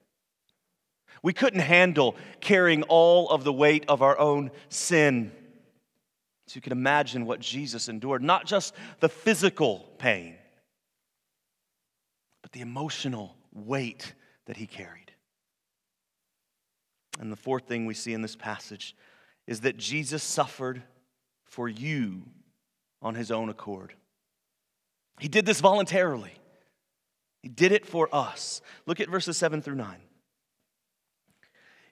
We 1.22 1.32
couldn't 1.32 1.60
handle 1.60 2.16
carrying 2.42 2.82
all 2.84 3.30
of 3.30 3.44
the 3.44 3.54
weight 3.54 3.86
of 3.88 4.02
our 4.02 4.18
own 4.18 4.50
sin. 4.70 5.32
So 6.48 6.56
you 6.56 6.62
can 6.62 6.72
imagine 6.72 7.28
what 7.28 7.40
Jesus 7.40 7.88
endured, 7.88 8.24
not 8.24 8.48
just 8.48 8.74
the 9.00 9.10
physical 9.10 9.88
pain, 10.00 10.34
but 12.42 12.52
the 12.52 12.62
emotional 12.62 13.36
weight 13.54 14.16
that 14.48 14.58
he 14.58 14.66
carried. 14.66 15.12
And 17.20 17.32
the 17.32 17.38
fourth 17.38 17.68
thing 17.68 17.86
we 17.86 17.94
see 17.94 18.14
in 18.14 18.24
this 18.24 18.36
passage 18.36 18.96
is 19.46 19.62
that 19.62 19.78
Jesus 19.78 20.24
suffered 20.24 20.82
for 21.44 21.70
you 21.70 22.24
on 23.04 23.14
his 23.14 23.30
own 23.30 23.50
accord. 23.50 23.94
He 25.20 25.28
did 25.28 25.46
this 25.46 25.62
voluntarily. 25.62 26.34
He 27.42 27.50
did 27.50 27.72
it 27.72 27.86
for 27.86 28.10
us. 28.14 28.62
Look 28.86 29.00
at 29.00 29.10
verses 29.10 29.38
7 29.38 29.62
through 29.62 29.76
9. 29.76 29.98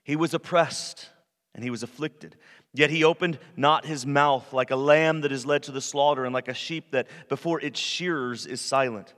He 0.03 0.15
was 0.15 0.33
oppressed 0.33 1.09
and 1.55 1.63
he 1.63 1.69
was 1.69 1.83
afflicted. 1.83 2.35
Yet 2.73 2.89
he 2.89 3.03
opened 3.03 3.37
not 3.55 3.85
his 3.85 4.05
mouth 4.05 4.51
like 4.51 4.71
a 4.71 4.75
lamb 4.75 5.21
that 5.21 5.31
is 5.31 5.45
led 5.45 5.63
to 5.63 5.71
the 5.71 5.81
slaughter, 5.81 6.25
and 6.25 6.33
like 6.33 6.47
a 6.47 6.53
sheep 6.53 6.91
that 6.91 7.07
before 7.29 7.61
its 7.61 7.79
shearers 7.79 8.47
is 8.47 8.59
silent. 8.59 9.13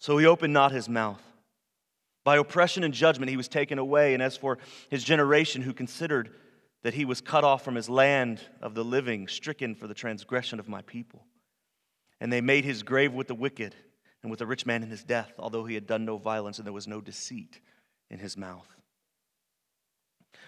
So 0.00 0.18
he 0.18 0.26
opened 0.26 0.52
not 0.52 0.72
his 0.72 0.88
mouth. 0.88 1.22
By 2.24 2.36
oppression 2.36 2.82
and 2.82 2.92
judgment 2.92 3.30
he 3.30 3.36
was 3.36 3.48
taken 3.48 3.78
away. 3.78 4.14
And 4.14 4.22
as 4.22 4.36
for 4.36 4.58
his 4.90 5.04
generation, 5.04 5.62
who 5.62 5.72
considered 5.72 6.34
that 6.82 6.94
he 6.94 7.04
was 7.04 7.20
cut 7.20 7.44
off 7.44 7.64
from 7.64 7.76
his 7.76 7.88
land 7.88 8.40
of 8.60 8.74
the 8.74 8.84
living, 8.84 9.28
stricken 9.28 9.74
for 9.74 9.86
the 9.86 9.94
transgression 9.94 10.58
of 10.58 10.68
my 10.68 10.82
people. 10.82 11.24
And 12.24 12.32
they 12.32 12.40
made 12.40 12.64
his 12.64 12.82
grave 12.82 13.12
with 13.12 13.28
the 13.28 13.34
wicked 13.34 13.74
and 14.22 14.30
with 14.30 14.38
the 14.38 14.46
rich 14.46 14.64
man 14.64 14.82
in 14.82 14.88
his 14.88 15.04
death, 15.04 15.34
although 15.38 15.66
he 15.66 15.74
had 15.74 15.86
done 15.86 16.06
no 16.06 16.16
violence 16.16 16.56
and 16.56 16.64
there 16.64 16.72
was 16.72 16.88
no 16.88 17.02
deceit 17.02 17.60
in 18.10 18.18
his 18.18 18.34
mouth. 18.34 18.66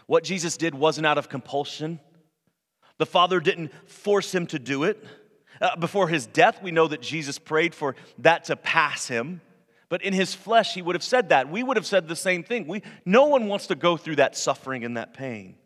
What 0.07 0.25
Jesus 0.25 0.57
did 0.57 0.75
wasn't 0.75 1.07
out 1.07 1.19
of 1.19 1.29
compulsion. 1.29 2.01
The 2.97 3.05
Father 3.05 3.41
didn't 3.41 3.73
force 3.91 4.35
him 4.35 4.47
to 4.47 4.59
do 4.59 4.85
it. 4.85 5.05
Uh, 5.61 5.77
before 5.77 6.09
his 6.09 6.25
death, 6.25 6.63
we 6.63 6.71
know 6.71 6.89
that 6.89 7.03
Jesus 7.03 7.39
prayed 7.39 7.75
for 7.75 7.95
that 8.21 8.45
to 8.45 8.57
pass 8.57 9.07
him. 9.07 9.43
But 9.91 10.01
in 10.01 10.15
his 10.15 10.35
flesh, 10.35 10.73
he 10.73 10.81
would 10.81 10.97
have 10.97 11.05
said 11.05 11.29
that. 11.29 11.51
We 11.51 11.63
would 11.63 11.77
have 11.77 11.85
said 11.85 12.09
the 12.09 12.17
same 12.17 12.43
thing. 12.43 12.67
We, 12.67 12.81
no 13.05 13.27
one 13.27 13.49
wants 13.49 13.67
to 13.67 13.75
go 13.75 13.99
through 13.99 14.17
that 14.17 14.35
suffering 14.35 14.83
and 14.83 14.97
that 14.97 15.13
pain. 15.13 15.57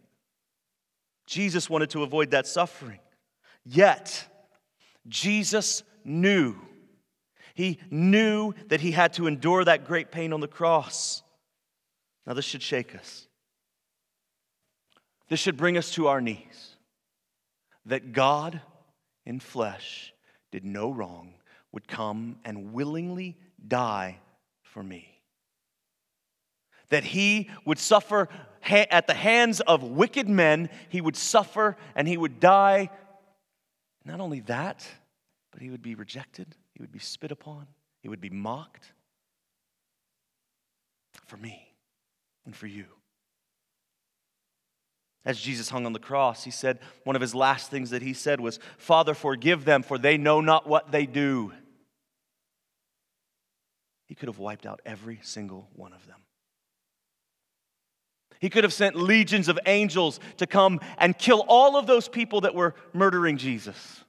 Jesus 1.28 1.70
wanted 1.70 1.90
to 1.90 2.02
avoid 2.02 2.32
that 2.32 2.48
suffering. 2.48 2.98
Yet, 3.64 4.26
Jesus 5.06 5.84
knew. 6.04 6.56
He 7.54 7.78
knew 7.90 8.54
that 8.68 8.80
he 8.80 8.92
had 8.92 9.12
to 9.14 9.26
endure 9.26 9.64
that 9.64 9.86
great 9.86 10.10
pain 10.10 10.32
on 10.32 10.40
the 10.40 10.48
cross. 10.48 11.22
Now, 12.26 12.34
this 12.34 12.44
should 12.44 12.62
shake 12.62 12.94
us. 12.94 13.26
This 15.28 15.40
should 15.40 15.56
bring 15.56 15.76
us 15.76 15.92
to 15.92 16.08
our 16.08 16.20
knees 16.20 16.76
that 17.86 18.12
God 18.12 18.60
in 19.24 19.40
flesh 19.40 20.12
did 20.50 20.64
no 20.64 20.90
wrong, 20.90 21.34
would 21.72 21.86
come 21.86 22.36
and 22.44 22.72
willingly 22.72 23.36
die 23.66 24.18
for 24.62 24.82
me. 24.82 25.20
That 26.88 27.04
he 27.04 27.48
would 27.64 27.78
suffer 27.78 28.28
at 28.62 29.06
the 29.06 29.14
hands 29.14 29.60
of 29.60 29.82
wicked 29.82 30.28
men, 30.28 30.68
he 30.88 31.00
would 31.00 31.16
suffer 31.16 31.76
and 31.94 32.08
he 32.08 32.16
would 32.16 32.40
die. 32.40 32.90
Not 34.04 34.20
only 34.20 34.40
that, 34.40 34.86
he 35.60 35.70
would 35.70 35.82
be 35.82 35.94
rejected, 35.94 36.56
he 36.74 36.82
would 36.82 36.92
be 36.92 36.98
spit 36.98 37.30
upon, 37.30 37.66
he 38.02 38.08
would 38.08 38.20
be 38.20 38.30
mocked 38.30 38.92
for 41.26 41.36
me 41.36 41.74
and 42.44 42.56
for 42.56 42.66
you. 42.66 42.86
As 45.24 45.38
Jesus 45.38 45.68
hung 45.68 45.84
on 45.84 45.92
the 45.92 45.98
cross, 45.98 46.44
he 46.44 46.50
said, 46.50 46.78
one 47.04 47.14
of 47.14 47.20
his 47.20 47.34
last 47.34 47.70
things 47.70 47.90
that 47.90 48.00
he 48.00 48.14
said 48.14 48.40
was, 48.40 48.58
Father, 48.78 49.12
forgive 49.12 49.64
them, 49.66 49.82
for 49.82 49.98
they 49.98 50.16
know 50.16 50.40
not 50.40 50.66
what 50.66 50.90
they 50.92 51.04
do. 51.04 51.52
He 54.06 54.14
could 54.14 54.28
have 54.28 54.38
wiped 54.38 54.64
out 54.64 54.80
every 54.86 55.20
single 55.22 55.68
one 55.74 55.92
of 55.92 56.06
them. 56.06 56.16
He 58.40 58.48
could 58.48 58.64
have 58.64 58.72
sent 58.72 58.96
legions 58.96 59.48
of 59.48 59.58
angels 59.66 60.18
to 60.38 60.46
come 60.46 60.80
and 60.96 61.16
kill 61.16 61.44
all 61.46 61.76
of 61.76 61.86
those 61.86 62.08
people 62.08 62.40
that 62.40 62.54
were 62.54 62.74
murdering 62.94 63.36
Jesus. 63.36 64.02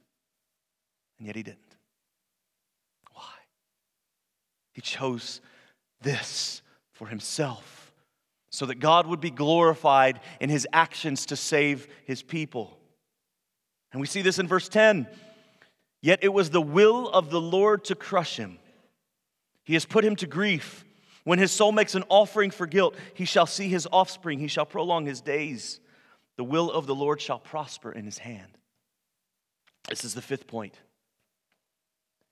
And 1.21 1.27
yet 1.27 1.35
he 1.35 1.43
didn't. 1.43 1.59
Why? 3.13 3.21
He 4.73 4.81
chose 4.81 5.39
this 6.01 6.63
for 6.93 7.05
himself 7.05 7.93
so 8.49 8.65
that 8.65 8.79
God 8.79 9.05
would 9.05 9.19
be 9.19 9.29
glorified 9.29 10.19
in 10.39 10.49
his 10.49 10.67
actions 10.73 11.27
to 11.27 11.35
save 11.35 11.87
his 12.05 12.23
people. 12.23 12.75
And 13.91 14.01
we 14.01 14.07
see 14.07 14.23
this 14.23 14.39
in 14.39 14.47
verse 14.47 14.67
10. 14.67 15.05
Yet 16.01 16.23
it 16.23 16.33
was 16.33 16.49
the 16.49 16.59
will 16.59 17.07
of 17.07 17.29
the 17.29 17.39
Lord 17.39 17.83
to 17.85 17.93
crush 17.93 18.37
him. 18.37 18.57
He 19.63 19.73
has 19.75 19.85
put 19.85 20.03
him 20.03 20.15
to 20.15 20.25
grief. 20.25 20.83
When 21.23 21.37
his 21.37 21.51
soul 21.51 21.71
makes 21.71 21.93
an 21.93 22.03
offering 22.09 22.49
for 22.49 22.65
guilt, 22.65 22.95
he 23.13 23.25
shall 23.25 23.45
see 23.45 23.67
his 23.67 23.87
offspring, 23.91 24.39
he 24.39 24.47
shall 24.47 24.65
prolong 24.65 25.05
his 25.05 25.21
days. 25.21 25.79
The 26.37 26.43
will 26.43 26.71
of 26.71 26.87
the 26.87 26.95
Lord 26.95 27.21
shall 27.21 27.37
prosper 27.37 27.91
in 27.91 28.05
his 28.05 28.17
hand. 28.17 28.57
This 29.87 30.03
is 30.03 30.15
the 30.15 30.21
fifth 30.23 30.47
point. 30.47 30.79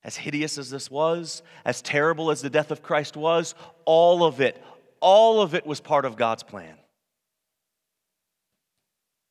As 0.04 0.16
hideous 0.16 0.58
as 0.58 0.70
this 0.70 0.90
was, 0.90 1.44
as 1.66 1.82
terrible 1.82 2.32
as 2.32 2.42
the 2.42 2.50
death 2.50 2.72
of 2.72 2.82
Christ 2.82 3.18
was, 3.18 3.54
all 3.86 4.24
of 4.24 4.40
it, 4.40 4.62
all 5.02 5.42
of 5.42 5.54
it 5.56 5.66
was 5.66 5.82
part 5.82 6.06
of 6.06 6.16
God's 6.16 6.44
plan. 6.44 6.76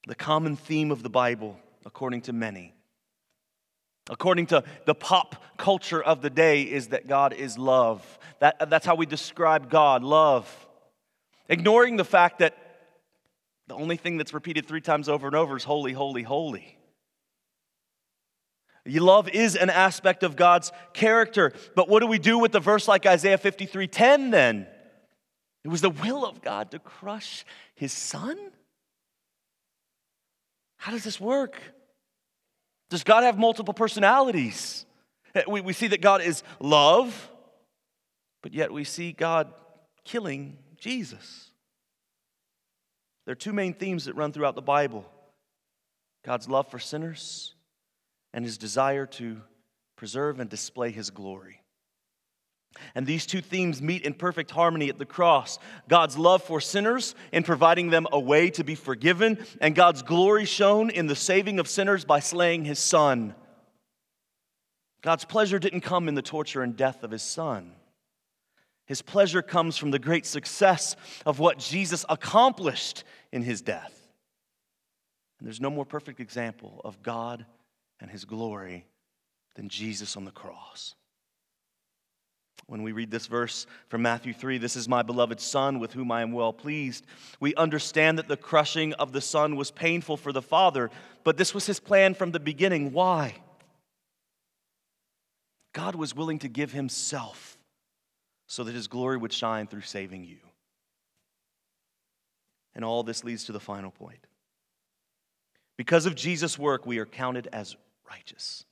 The 0.07 0.15
common 0.15 0.57
theme 0.57 0.91
of 0.91 1.03
the 1.03 1.11
Bible, 1.11 1.59
according 1.85 2.23
to 2.23 2.33
many, 2.33 2.75
according 4.11 4.47
to 4.47 4.65
the 4.87 4.95
pop 4.95 5.43
culture 5.57 6.03
of 6.03 6.23
the 6.23 6.31
day, 6.31 6.63
is 6.63 6.89
that 6.89 7.07
God 7.07 7.33
is 7.33 7.59
love. 7.59 8.19
That, 8.41 8.71
that's 8.71 8.87
how 8.87 8.95
we 8.95 9.07
describe 9.07 9.71
God 9.71 10.03
love. 10.03 10.67
Ignoring 11.49 11.97
the 11.97 12.05
fact 12.05 12.39
that 12.39 12.57
the 13.67 13.75
only 13.75 13.97
thing 13.97 14.17
that's 14.17 14.33
repeated 14.33 14.67
three 14.67 14.81
times 14.81 15.09
over 15.09 15.27
and 15.27 15.37
over 15.37 15.57
is 15.57 15.65
holy, 15.65 15.93
holy, 15.93 16.23
holy. 16.23 16.78
Love 18.87 19.29
is 19.29 19.57
an 19.57 19.71
aspect 19.71 20.23
of 20.23 20.37
God's 20.37 20.73
character. 20.93 21.53
But 21.75 21.89
what 21.89 22.01
do 22.01 22.07
we 22.07 22.19
do 22.19 22.39
with 22.39 22.53
the 22.53 22.61
verse 22.61 22.89
like 22.89 23.07
Isaiah 23.07 23.39
53:10 23.39 24.31
then? 24.31 24.67
It 25.65 25.69
was 25.69 25.81
the 25.81 25.91
will 25.91 26.25
of 26.25 26.41
God 26.41 26.71
to 26.71 26.79
crush 26.79 27.45
his 27.75 27.93
son? 27.93 28.39
How 30.77 30.93
does 30.93 31.05
this 31.05 31.21
work? 31.21 31.61
Does 32.89 33.05
God 33.05 33.25
have 33.25 33.39
multiple 33.39 33.75
personalities? 33.75 34.87
Eh, 35.35 35.43
we, 35.49 35.61
we 35.61 35.73
see 35.73 35.89
that 35.89 36.01
God 36.01 36.23
is 36.23 36.43
love, 36.61 37.31
but 38.43 38.55
yet 38.55 38.73
we 38.73 38.85
see 38.85 39.13
God 39.13 39.53
killing 40.05 40.57
Jesus. 40.79 41.51
There 43.27 43.33
are 43.33 43.37
two 43.37 43.53
main 43.53 43.75
themes 43.75 44.07
that 44.07 44.15
run 44.15 44.33
throughout 44.33 44.55
the 44.55 44.63
Bible 44.63 45.05
God's 46.25 46.49
love 46.49 46.71
for 46.71 46.79
sinners 46.79 47.55
and 48.33 48.45
his 48.45 48.59
desire 48.59 49.07
to 49.07 49.41
preserve 49.97 50.41
and 50.41 50.49
display 50.49 50.91
his 50.91 51.11
glory. 51.11 51.61
And 52.95 53.07
these 53.07 53.27
two 53.27 53.41
themes 53.41 53.83
meet 53.83 54.03
in 54.03 54.15
perfect 54.15 54.51
harmony 54.51 54.89
at 54.89 54.99
the 54.99 55.07
cross 55.07 55.59
God's 55.89 56.19
love 56.19 56.43
for 56.43 56.61
sinners 56.61 57.15
in 57.33 57.43
providing 57.43 57.91
them 57.91 58.07
a 58.13 58.21
way 58.21 58.51
to 58.51 58.65
be 58.65 58.75
forgiven, 58.75 59.45
and 59.61 59.75
God's 59.75 60.03
glory 60.03 60.45
shown 60.45 60.91
in 60.91 61.07
the 61.07 61.17
saving 61.17 61.59
of 61.59 61.69
sinners 61.69 62.05
by 62.05 62.21
slaying 62.21 62.65
his 62.65 62.79
son. 62.79 63.35
God's 65.01 65.25
pleasure 65.25 65.59
didn't 65.59 65.81
come 65.83 66.09
in 66.09 66.15
the 66.15 66.23
torture 66.23 66.63
and 66.63 66.77
death 66.77 67.03
of 67.03 67.11
his 67.11 67.23
son. 67.23 67.73
His 68.87 69.03
pleasure 69.03 69.43
comes 69.43 69.77
from 69.77 69.91
the 69.91 69.99
great 69.99 70.27
success 70.27 70.97
of 71.27 71.39
what 71.39 71.59
Jesus 71.59 72.05
accomplished 72.09 73.05
in 73.33 73.43
his 73.43 73.61
death. 73.61 73.95
And 75.39 75.47
there's 75.47 75.61
no 75.61 75.71
more 75.71 75.85
perfect 75.85 76.21
example 76.21 76.81
of 76.85 77.03
God 77.03 77.47
and 78.01 78.11
his 78.11 78.25
glory 78.25 78.87
than 79.55 79.69
Jesus 79.69 80.17
on 80.17 80.25
the 80.25 80.31
cross. 80.31 80.95
When 82.67 82.83
we 82.83 82.93
read 82.93 83.11
this 83.11 83.27
verse 83.27 83.67
from 83.89 84.03
Matthew 84.03 84.35
3, 84.35 84.59
this 84.59 84.77
is 84.77 84.89
my 84.89 85.03
beloved 85.03 85.41
Son 85.41 85.79
with 85.79 85.93
whom 85.93 86.13
I 86.13 86.23
am 86.23 86.33
well 86.33 86.53
pleased, 86.53 87.07
we 87.41 87.55
understand 87.55 88.19
that 88.19 88.29
the 88.29 88.37
crushing 88.37 88.93
of 88.95 89.13
the 89.13 89.23
Son 89.23 89.57
was 89.57 89.71
painful 89.71 90.19
for 90.19 90.33
the 90.33 90.43
Father, 90.43 90.91
but 91.25 91.37
this 91.39 91.55
was 91.55 91.65
his 91.65 91.81
plan 91.81 92.15
from 92.15 92.31
the 92.31 92.41
beginning. 92.41 92.93
Why? 92.93 93.37
God 95.73 95.95
was 95.95 96.15
willing 96.15 96.41
to 96.41 96.49
give 96.49 96.73
himself 96.73 97.57
so 98.47 98.65
that 98.65 98.75
his 98.75 98.87
glory 98.87 99.17
would 99.17 99.33
shine 99.33 99.67
through 99.67 99.83
saving 99.83 100.25
you. 100.25 100.39
And 102.75 102.85
all 102.85 103.03
this 103.03 103.25
leads 103.25 103.45
to 103.45 103.53
the 103.53 103.61
final 103.61 103.91
point. 103.91 104.27
Because 105.77 106.05
of 106.07 106.15
Jesus' 106.15 106.59
work, 106.59 106.85
we 106.85 106.99
are 106.99 107.07
counted 107.07 107.49
as 107.53 107.77
righteous. 108.09 108.65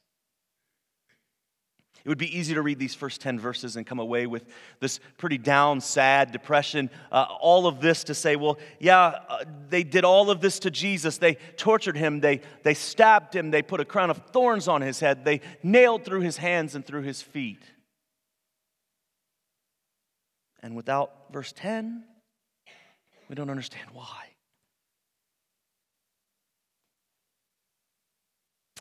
It 2.07 2.09
would 2.09 2.19
be 2.19 2.39
easy 2.39 2.55
to 2.55 2.63
read 2.63 2.79
these 2.79 2.95
first 2.95 3.21
10 3.21 3.41
verses 3.41 3.75
and 3.75 3.85
come 3.85 3.99
away 3.99 4.29
with 4.29 4.45
this 4.79 5.01
pretty 5.19 5.39
down, 5.39 5.81
sad, 5.81 6.31
depression, 6.31 6.89
uh, 7.11 7.27
all 7.41 7.67
of 7.67 7.81
this 7.81 8.05
to 8.05 8.15
say, 8.15 8.37
well, 8.37 8.59
yeah, 8.79 9.19
uh, 9.29 9.45
they 9.69 9.83
did 9.83 10.05
all 10.05 10.31
of 10.31 10.41
this 10.41 10.61
to 10.61 10.71
Jesus. 10.71 11.19
They 11.19 11.35
tortured 11.57 11.97
him, 11.97 12.21
they, 12.21 12.43
they 12.63 12.75
stabbed 12.75 13.35
him, 13.35 13.51
they 13.51 13.61
put 13.61 13.81
a 13.81 13.85
crown 13.85 14.11
of 14.11 14.19
thorns 14.31 14.69
on 14.69 14.83
his 14.83 15.01
head, 15.01 15.25
they 15.25 15.41
nailed 15.65 16.05
through 16.05 16.21
his 16.21 16.37
hands 16.37 16.77
and 16.77 16.87
through 16.87 17.03
his 17.03 17.23
feet. 17.23 17.65
And 20.63 20.77
without 20.77 21.33
verse 21.33 21.53
10, 21.57 22.05
we 23.29 23.35
don't 23.35 23.51
understand 23.51 23.89
why. 23.93 24.36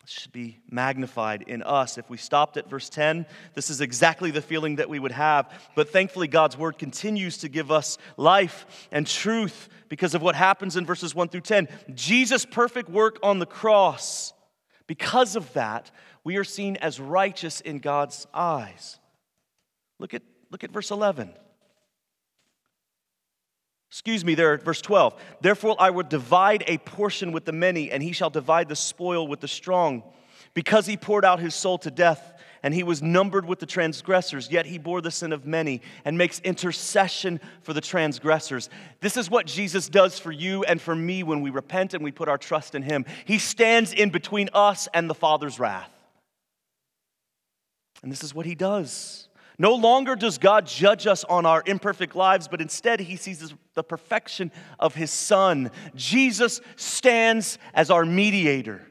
Should 0.09 0.31
be 0.31 0.59
magnified 0.69 1.43
in 1.43 1.63
us. 1.63 1.97
If 1.97 2.09
we 2.09 2.17
stopped 2.17 2.57
at 2.57 2.69
verse 2.69 2.89
10, 2.89 3.25
this 3.53 3.69
is 3.69 3.81
exactly 3.81 4.31
the 4.31 4.41
feeling 4.41 4.75
that 4.77 4.89
we 4.89 4.99
would 4.99 5.11
have. 5.11 5.51
But 5.75 5.89
thankfully, 5.89 6.27
God's 6.27 6.57
word 6.57 6.77
continues 6.77 7.37
to 7.39 7.49
give 7.49 7.71
us 7.71 7.97
life 8.17 8.87
and 8.91 9.07
truth 9.07 9.69
because 9.89 10.15
of 10.15 10.21
what 10.21 10.35
happens 10.35 10.75
in 10.75 10.85
verses 10.85 11.15
1 11.15 11.29
through 11.29 11.41
10. 11.41 11.67
Jesus' 11.93 12.45
perfect 12.45 12.89
work 12.89 13.17
on 13.23 13.39
the 13.39 13.45
cross, 13.45 14.33
because 14.87 15.35
of 15.35 15.51
that, 15.53 15.91
we 16.23 16.37
are 16.37 16.43
seen 16.43 16.75
as 16.77 16.99
righteous 16.99 17.61
in 17.61 17.79
God's 17.79 18.27
eyes. 18.33 18.99
Look 19.99 20.13
at, 20.13 20.23
look 20.51 20.63
at 20.63 20.71
verse 20.71 20.91
11. 20.91 21.33
Excuse 23.95 24.25
me, 24.25 24.35
there 24.35 24.57
verse 24.57 24.81
12. 24.81 25.15
Therefore, 25.39 25.77
I 25.79 25.89
will 25.91 26.03
divide 26.03 26.65
a 26.67 26.79
portion 26.79 27.31
with 27.31 27.45
the 27.45 27.53
many, 27.53 27.91
and 27.91 28.03
he 28.03 28.11
shall 28.11 28.29
divide 28.29 28.67
the 28.67 28.75
spoil 28.75 29.25
with 29.25 29.39
the 29.39 29.47
strong. 29.47 30.03
Because 30.53 30.85
he 30.85 30.97
poured 30.97 31.23
out 31.23 31.39
his 31.39 31.55
soul 31.55 31.77
to 31.77 31.89
death, 31.89 32.33
and 32.61 32.73
he 32.73 32.83
was 32.83 33.01
numbered 33.01 33.45
with 33.45 33.59
the 33.59 33.65
transgressors, 33.65 34.51
yet 34.51 34.65
he 34.65 34.77
bore 34.77 34.99
the 34.99 35.11
sin 35.11 35.31
of 35.31 35.45
many 35.45 35.81
and 36.03 36.17
makes 36.17 36.41
intercession 36.41 37.39
for 37.61 37.71
the 37.71 37.79
transgressors. 37.79 38.69
This 38.99 39.15
is 39.15 39.29
what 39.29 39.45
Jesus 39.45 39.87
does 39.87 40.19
for 40.19 40.31
you 40.33 40.65
and 40.65 40.81
for 40.81 40.93
me 40.93 41.23
when 41.23 41.39
we 41.39 41.49
repent 41.49 41.93
and 41.93 42.03
we 42.03 42.11
put 42.11 42.27
our 42.27 42.37
trust 42.37 42.75
in 42.75 42.81
him. 42.81 43.05
He 43.23 43.39
stands 43.39 43.93
in 43.93 44.09
between 44.09 44.49
us 44.53 44.89
and 44.93 45.09
the 45.09 45.15
Father's 45.15 45.57
wrath. 45.57 45.89
And 48.03 48.11
this 48.11 48.25
is 48.25 48.35
what 48.35 48.45
he 48.45 48.55
does. 48.55 49.29
No 49.57 49.73
longer 49.75 50.15
does 50.15 50.37
God 50.37 50.67
judge 50.67 51.07
us 51.07 51.23
on 51.23 51.45
our 51.45 51.63
imperfect 51.65 52.15
lives, 52.15 52.47
but 52.47 52.61
instead 52.61 52.99
he 52.99 53.15
sees 53.15 53.53
the 53.73 53.83
perfection 53.83 54.51
of 54.79 54.95
his 54.95 55.11
Son. 55.11 55.71
Jesus 55.95 56.59
stands 56.75 57.57
as 57.73 57.89
our 57.89 58.05
mediator. 58.05 58.85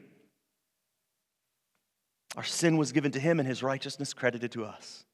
Our 2.35 2.43
sin 2.43 2.77
was 2.77 2.91
given 2.91 3.11
to 3.11 3.19
him 3.19 3.39
and 3.39 3.47
his 3.47 3.61
righteousness 3.61 4.13
credited 4.13 4.51
to 4.53 4.65
us. 4.65 5.05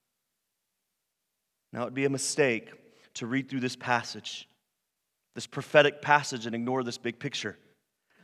Now, 1.73 1.81
it 1.81 1.85
would 1.85 1.93
be 1.93 2.05
a 2.05 2.09
mistake 2.09 2.71
to 3.15 3.25
read 3.25 3.49
through 3.49 3.59
this 3.59 3.75
passage, 3.75 4.47
this 5.35 5.47
prophetic 5.47 6.01
passage, 6.01 6.45
and 6.45 6.55
ignore 6.55 6.83
this 6.83 6.97
big 6.97 7.19
picture. 7.19 7.57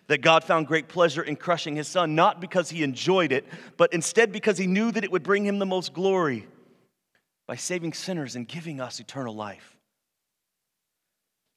That 0.07 0.21
God 0.21 0.45
found 0.45 0.67
great 0.67 0.87
pleasure 0.87 1.21
in 1.21 1.35
crushing 1.35 1.75
his 1.75 1.87
son, 1.89 2.15
not 2.15 2.39
because 2.39 2.69
he 2.69 2.83
enjoyed 2.83 3.33
it, 3.33 3.45
but 3.75 3.93
instead 3.93 4.31
because 4.31 4.57
he 4.57 4.65
knew 4.65 4.91
that 4.91 5.03
it 5.03 5.11
would 5.11 5.23
bring 5.23 5.45
him 5.45 5.59
the 5.59 5.65
most 5.65 5.93
glory 5.93 6.47
by 7.47 7.55
saving 7.55 7.93
sinners 7.93 8.35
and 8.35 8.47
giving 8.47 8.81
us 8.81 8.99
eternal 8.99 9.33
life. 9.33 9.77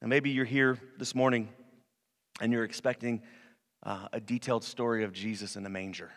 Now, 0.01 0.09
maybe 0.09 0.31
you're 0.31 0.45
here 0.45 0.79
this 0.99 1.15
morning 1.15 1.49
and 2.41 2.53
you're 2.53 2.65
expecting 2.65 3.23
uh, 3.83 4.09
a 4.13 4.21
detailed 4.21 4.65
story 4.65 5.05
of 5.05 5.13
Jesus 5.13 5.57
in 5.57 5.63
the 5.63 5.69
manger. 5.69 6.11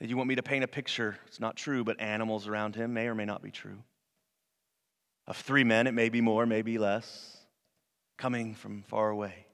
That 0.00 0.08
you 0.08 0.16
want 0.16 0.28
me 0.28 0.34
to 0.34 0.42
paint 0.42 0.64
a 0.64 0.68
picture, 0.68 1.16
it's 1.28 1.38
not 1.38 1.56
true, 1.56 1.84
but 1.84 2.00
animals 2.00 2.48
around 2.48 2.74
him 2.74 2.94
may 2.94 3.06
or 3.06 3.14
may 3.14 3.24
not 3.24 3.42
be 3.42 3.52
true. 3.52 3.78
Of 5.28 5.36
three 5.36 5.62
men, 5.62 5.86
it 5.86 5.92
may 5.92 6.08
be 6.08 6.20
more, 6.20 6.46
maybe 6.46 6.78
less, 6.78 7.36
coming 8.18 8.54
from 8.54 8.82
far 8.82 9.10
away. 9.10 9.46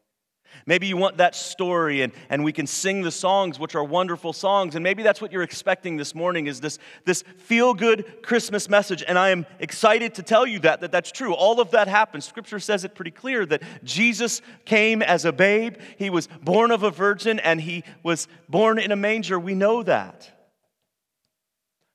Maybe 0.67 0.87
you 0.87 0.97
want 0.97 1.17
that 1.19 1.35
story 1.35 2.03
and, 2.03 2.13
and 2.29 2.45
we 2.45 2.53
can 2.53 2.67
sing 2.67 3.03
the 3.03 3.11
songs, 3.11 3.59
which 3.59 3.75
are 3.75 3.85
wonderful 3.85 4.33
songs. 4.33 4.75
And 4.75 4.83
maybe 4.83 5.03
that's 5.03 5.21
what 5.21 5.33
you're 5.33 5.43
expecting 5.43 5.97
this 5.97 6.15
morning 6.15 6.47
is 6.47 6.61
this, 6.61 6.79
this 7.05 7.23
feel-good 7.39 8.23
Christmas 8.23 8.69
message. 8.69 9.03
And 9.07 9.19
I 9.19 9.31
am 9.31 9.47
excited 9.61 10.15
to 10.15 10.23
tell 10.23 10.47
you 10.47 10.59
that, 10.61 10.81
that 10.81 10.93
that's 10.93 11.11
true. 11.11 11.35
All 11.35 11.61
of 11.61 11.71
that 11.71 11.89
happened. 11.89 12.23
Scripture 12.25 12.61
says 12.61 12.85
it 12.85 12.95
pretty 12.95 13.11
clear 13.11 13.47
that 13.47 13.63
Jesus 13.85 14.43
came 14.65 15.03
as 15.03 15.25
a 15.25 15.33
babe. 15.33 15.77
He 15.97 16.11
was 16.11 16.29
born 16.43 16.71
of 16.71 16.83
a 16.83 16.91
virgin 16.91 17.39
and 17.39 17.61
he 17.61 17.85
was 18.03 18.29
born 18.49 18.79
in 18.79 18.93
a 18.93 18.97
manger. 18.97 19.39
We 19.39 19.55
know 19.55 19.83
that. 19.83 20.35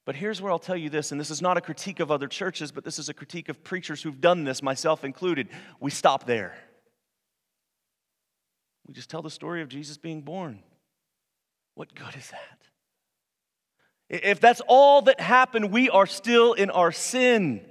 But 0.05 0.15
here's 0.15 0.41
where 0.41 0.51
I'll 0.51 0.59
tell 0.59 0.75
you 0.75 0.89
this, 0.89 1.13
and 1.13 1.21
this 1.21 1.31
is 1.31 1.41
not 1.41 1.55
a 1.55 1.61
critique 1.61 2.01
of 2.01 2.11
other 2.11 2.27
churches, 2.27 2.73
but 2.73 2.83
this 2.83 2.99
is 2.99 3.07
a 3.07 3.13
critique 3.13 3.47
of 3.47 3.63
preachers 3.63 4.01
who've 4.01 4.19
done 4.19 4.43
this, 4.43 4.61
myself 4.61 5.05
included. 5.05 5.47
We 5.79 5.91
stop 5.91 6.25
there. 6.25 6.57
We 8.87 8.93
just 8.93 9.09
tell 9.09 9.21
the 9.21 9.29
story 9.29 9.61
of 9.61 9.69
Jesus 9.69 9.97
being 9.97 10.21
born. 10.21 10.61
What 11.75 11.95
good 11.95 12.15
is 12.15 12.29
that? 12.31 12.59
If 14.09 14.39
that's 14.39 14.61
all 14.67 15.03
that 15.03 15.19
happened, 15.19 15.71
we 15.71 15.89
are 15.89 16.05
still 16.05 16.53
in 16.53 16.69
our 16.69 16.91
sin. 16.91 17.61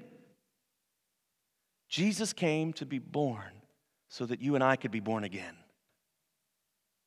Jesus 1.89 2.33
came 2.33 2.73
to 2.75 2.87
be 2.87 2.99
born 2.99 3.53
so 4.09 4.27
that 4.27 4.41
you 4.41 4.55
and 4.55 4.65
I 4.65 4.77
could 4.77 4.91
be 4.91 5.01
born 5.01 5.25
again. 5.25 5.55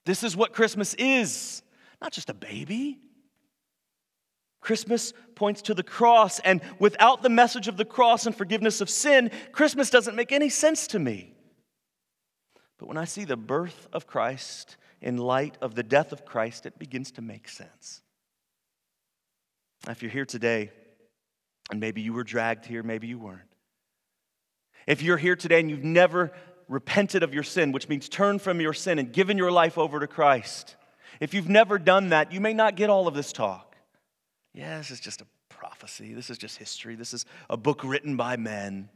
This 0.05 0.23
is 0.23 0.37
what 0.37 0.53
Christmas 0.53 0.93
is, 0.93 1.63
not 2.01 2.11
just 2.11 2.29
a 2.29 2.33
baby. 2.33 2.99
Christmas 4.61 5.13
points 5.35 5.63
to 5.63 5.73
the 5.73 5.83
cross, 5.83 6.39
and 6.39 6.61
without 6.79 7.21
the 7.21 7.29
message 7.29 7.67
of 7.67 7.77
the 7.77 7.85
cross 7.85 8.25
and 8.25 8.35
forgiveness 8.35 8.81
of 8.81 8.89
sin, 8.89 9.29
Christmas 9.51 9.89
doesn't 9.89 10.15
make 10.15 10.31
any 10.31 10.49
sense 10.49 10.87
to 10.87 10.99
me. 10.99 11.34
But 12.77 12.87
when 12.87 12.97
I 12.97 13.05
see 13.05 13.23
the 13.23 13.37
birth 13.37 13.87
of 13.93 14.07
Christ 14.07 14.77
in 15.01 15.17
light 15.17 15.57
of 15.61 15.75
the 15.75 15.83
death 15.83 16.11
of 16.11 16.25
Christ, 16.25 16.65
it 16.65 16.77
begins 16.77 17.11
to 17.11 17.21
make 17.21 17.47
sense. 17.47 18.01
If 19.87 20.01
you're 20.01 20.11
here 20.11 20.25
today, 20.25 20.71
and 21.71 21.79
maybe 21.79 22.01
you 22.01 22.13
were 22.13 22.23
dragged 22.23 22.65
here, 22.65 22.83
maybe 22.83 23.07
you 23.07 23.19
weren't. 23.19 23.41
If 24.87 25.01
you're 25.01 25.17
here 25.17 25.35
today 25.35 25.59
and 25.59 25.69
you've 25.69 25.83
never 25.83 26.31
repented 26.67 27.23
of 27.23 27.33
your 27.33 27.43
sin, 27.43 27.71
which 27.71 27.89
means 27.89 28.09
turned 28.09 28.41
from 28.41 28.59
your 28.59 28.73
sin 28.73 28.99
and 28.99 29.11
given 29.13 29.37
your 29.37 29.51
life 29.51 29.77
over 29.77 29.99
to 29.99 30.07
Christ, 30.07 30.75
If 31.19 31.33
you've 31.33 31.49
never 31.49 31.79
done 31.79 32.09
that, 32.09 32.31
you 32.31 32.41
may 32.41 32.53
not 32.53 32.75
get 32.75 32.89
all 32.89 33.07
of 33.07 33.13
this 33.13 33.31
talk. 33.31 33.75
Yeah, 34.53 34.77
this 34.77 34.91
is 34.91 34.99
just 34.99 35.21
a 35.21 35.27
prophecy. 35.49 36.13
This 36.13 36.29
is 36.29 36.37
just 36.37 36.57
history. 36.57 36.95
This 36.95 37.13
is 37.13 37.25
a 37.49 37.57
book 37.57 37.83
written 37.83 38.17
by 38.17 38.37
men. 38.37 38.89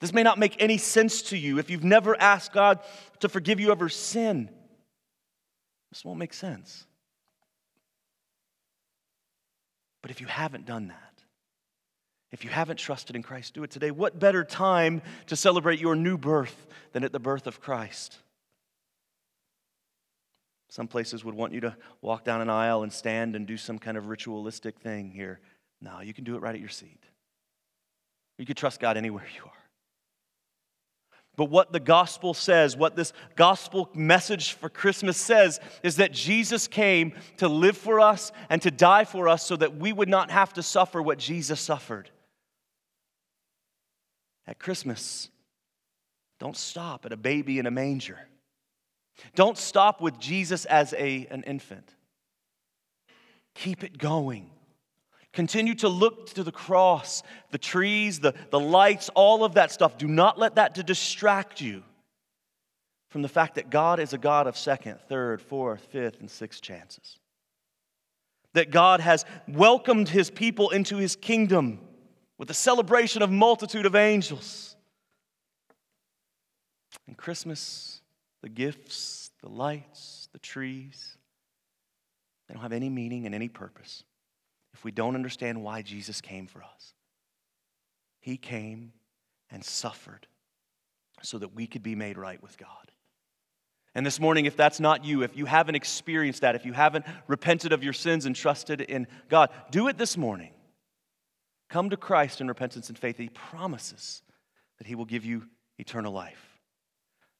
This 0.00 0.12
may 0.12 0.22
not 0.22 0.38
make 0.38 0.56
any 0.58 0.78
sense 0.78 1.22
to 1.22 1.38
you 1.38 1.58
if 1.58 1.70
you've 1.70 1.84
never 1.84 2.20
asked 2.20 2.52
God 2.52 2.80
to 3.20 3.28
forgive 3.28 3.60
you 3.60 3.72
of 3.72 3.80
your 3.80 3.88
sin. 3.88 4.50
This 5.90 6.04
won't 6.04 6.18
make 6.18 6.34
sense. 6.34 6.86
But 10.02 10.10
if 10.10 10.20
you 10.20 10.26
haven't 10.26 10.66
done 10.66 10.88
that, 10.88 11.22
if 12.32 12.44
you 12.44 12.50
haven't 12.50 12.76
trusted 12.76 13.16
in 13.16 13.22
Christ, 13.22 13.54
do 13.54 13.62
it 13.62 13.70
today. 13.70 13.90
What 13.90 14.18
better 14.18 14.44
time 14.44 15.00
to 15.26 15.36
celebrate 15.36 15.80
your 15.80 15.96
new 15.96 16.18
birth 16.18 16.66
than 16.92 17.02
at 17.02 17.12
the 17.12 17.18
birth 17.18 17.46
of 17.46 17.60
Christ? 17.60 18.18
Some 20.68 20.88
places 20.88 21.24
would 21.24 21.34
want 21.34 21.52
you 21.52 21.60
to 21.60 21.76
walk 22.02 22.24
down 22.24 22.40
an 22.40 22.50
aisle 22.50 22.82
and 22.82 22.92
stand 22.92 23.36
and 23.36 23.46
do 23.46 23.56
some 23.56 23.78
kind 23.78 23.96
of 23.96 24.08
ritualistic 24.08 24.78
thing 24.78 25.10
here. 25.10 25.40
No, 25.80 26.00
you 26.00 26.12
can 26.12 26.24
do 26.24 26.36
it 26.36 26.42
right 26.42 26.54
at 26.54 26.60
your 26.60 26.68
seat. 26.68 27.02
You 28.38 28.44
can 28.44 28.56
trust 28.56 28.80
God 28.80 28.96
anywhere 28.96 29.26
you 29.34 29.42
are. 29.44 29.65
But 31.36 31.50
what 31.50 31.70
the 31.70 31.80
gospel 31.80 32.32
says, 32.32 32.76
what 32.76 32.96
this 32.96 33.12
gospel 33.34 33.90
message 33.94 34.52
for 34.52 34.70
Christmas 34.70 35.18
says, 35.18 35.60
is 35.82 35.96
that 35.96 36.12
Jesus 36.12 36.66
came 36.66 37.12
to 37.36 37.46
live 37.46 37.76
for 37.76 38.00
us 38.00 38.32
and 38.48 38.62
to 38.62 38.70
die 38.70 39.04
for 39.04 39.28
us 39.28 39.44
so 39.44 39.54
that 39.56 39.76
we 39.76 39.92
would 39.92 40.08
not 40.08 40.30
have 40.30 40.54
to 40.54 40.62
suffer 40.62 41.02
what 41.02 41.18
Jesus 41.18 41.60
suffered. 41.60 42.10
At 44.46 44.58
Christmas, 44.58 45.28
don't 46.40 46.56
stop 46.56 47.04
at 47.04 47.12
a 47.12 47.16
baby 47.16 47.58
in 47.58 47.66
a 47.66 47.70
manger. 47.70 48.18
Don't 49.34 49.58
stop 49.58 50.00
with 50.00 50.18
Jesus 50.18 50.64
as 50.64 50.94
a, 50.94 51.26
an 51.30 51.42
infant. 51.42 51.94
Keep 53.54 53.84
it 53.84 53.98
going. 53.98 54.50
Continue 55.36 55.74
to 55.74 55.90
look 55.90 56.32
to 56.32 56.42
the 56.42 56.50
cross, 56.50 57.22
the 57.50 57.58
trees, 57.58 58.20
the, 58.20 58.32
the 58.50 58.58
lights, 58.58 59.10
all 59.10 59.44
of 59.44 59.52
that 59.52 59.70
stuff. 59.70 59.98
Do 59.98 60.08
not 60.08 60.38
let 60.38 60.54
that 60.54 60.76
to 60.76 60.82
distract 60.82 61.60
you 61.60 61.82
from 63.10 63.20
the 63.20 63.28
fact 63.28 63.56
that 63.56 63.68
God 63.68 64.00
is 64.00 64.14
a 64.14 64.18
God 64.18 64.46
of 64.46 64.56
second, 64.56 64.98
third, 65.10 65.42
fourth, 65.42 65.82
fifth, 65.92 66.20
and 66.20 66.30
sixth 66.30 66.62
chances. 66.62 67.18
That 68.54 68.70
God 68.70 69.00
has 69.00 69.26
welcomed 69.46 70.08
his 70.08 70.30
people 70.30 70.70
into 70.70 70.96
his 70.96 71.16
kingdom 71.16 71.80
with 72.38 72.48
a 72.48 72.54
celebration 72.54 73.20
of 73.20 73.30
multitude 73.30 73.84
of 73.84 73.94
angels. 73.94 74.74
And 77.06 77.14
Christmas, 77.14 78.00
the 78.42 78.48
gifts, 78.48 79.32
the 79.42 79.50
lights, 79.50 80.30
the 80.32 80.38
trees, 80.38 81.18
they 82.48 82.54
don't 82.54 82.62
have 82.62 82.72
any 82.72 82.88
meaning 82.88 83.26
and 83.26 83.34
any 83.34 83.48
purpose 83.48 84.02
if 84.76 84.84
we 84.84 84.90
don't 84.92 85.14
understand 85.14 85.62
why 85.62 85.80
Jesus 85.80 86.20
came 86.20 86.46
for 86.46 86.62
us. 86.62 86.92
He 88.20 88.36
came 88.36 88.92
and 89.50 89.64
suffered 89.64 90.26
so 91.22 91.38
that 91.38 91.54
we 91.54 91.66
could 91.66 91.82
be 91.82 91.94
made 91.94 92.18
right 92.18 92.42
with 92.42 92.58
God. 92.58 92.92
And 93.94 94.04
this 94.04 94.20
morning, 94.20 94.44
if 94.44 94.54
that's 94.54 94.78
not 94.78 95.02
you, 95.02 95.22
if 95.22 95.34
you 95.34 95.46
haven't 95.46 95.76
experienced 95.76 96.42
that, 96.42 96.56
if 96.56 96.66
you 96.66 96.74
haven't 96.74 97.06
repented 97.26 97.72
of 97.72 97.82
your 97.82 97.94
sins 97.94 98.26
and 98.26 98.36
trusted 98.36 98.82
in 98.82 99.06
God, 99.30 99.48
do 99.70 99.88
it 99.88 99.96
this 99.96 100.18
morning. 100.18 100.52
Come 101.70 101.88
to 101.88 101.96
Christ 101.96 102.42
in 102.42 102.48
repentance 102.48 102.90
and 102.90 102.98
faith. 102.98 103.16
He 103.16 103.30
promises 103.30 104.20
that 104.76 104.86
He 104.86 104.94
will 104.94 105.06
give 105.06 105.24
you 105.24 105.44
eternal 105.78 106.12
life. 106.12 106.55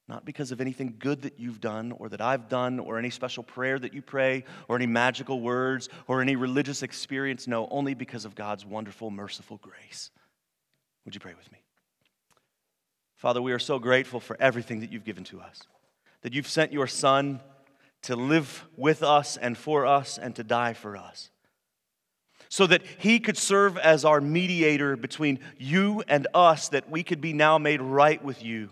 Not 0.09 0.25
because 0.25 0.53
of 0.53 0.61
anything 0.61 0.95
good 0.99 1.23
that 1.23 1.41
you've 1.41 1.61
done 1.61 1.93
or 1.93 2.09
that 2.11 2.21
I've 2.21 2.49
done 2.49 2.79
or 2.79 2.97
any 2.97 3.11
special 3.11 3.43
prayer 3.43 3.77
that 3.79 3.93
you 3.93 4.03
pray 4.03 4.45
or 4.69 4.77
any 4.77 4.87
magical 4.87 5.41
words 5.41 5.89
or 6.07 6.23
any 6.23 6.37
religious 6.37 6.85
experience. 6.85 7.49
No, 7.49 7.67
only 7.73 7.95
because 7.95 8.25
of 8.25 8.37
God's 8.37 8.65
wonderful, 8.65 9.11
merciful 9.11 9.57
grace. 9.57 10.11
Would 11.05 11.15
you 11.15 11.21
pray 11.21 11.35
with 11.35 11.51
me? 11.51 11.59
Father, 13.17 13.43
we 13.43 13.53
are 13.53 13.59
so 13.59 13.79
grateful 13.79 14.21
for 14.21 14.37
everything 14.39 14.81
that 14.81 14.93
you've 14.93 15.05
given 15.05 15.25
to 15.25 15.41
us, 15.41 15.63
that 16.23 16.35
you've 16.35 16.49
sent 16.49 16.73
your 16.73 16.87
Son 16.87 17.41
to 18.03 18.15
live 18.15 18.65
with 18.77 19.03
us 19.03 19.37
and 19.37 19.59
for 19.59 19.87
us 19.87 20.19
and 20.19 20.37
to 20.37 20.45
die 20.45 20.75
for 20.75 20.97
us, 20.97 21.31
so 22.49 22.67
that 22.67 22.83
he 22.99 23.19
could 23.19 23.37
serve 23.37 23.77
as 23.79 24.05
our 24.05 24.21
mediator 24.21 24.97
between 24.97 25.41
you 25.59 26.05
and 26.07 26.29
us, 26.35 26.69
that 26.69 26.89
we 26.91 27.03
could 27.03 27.21
be 27.21 27.33
now 27.33 27.59
made 27.59 27.81
right 27.81 28.23
with 28.23 28.45
you. 28.45 28.71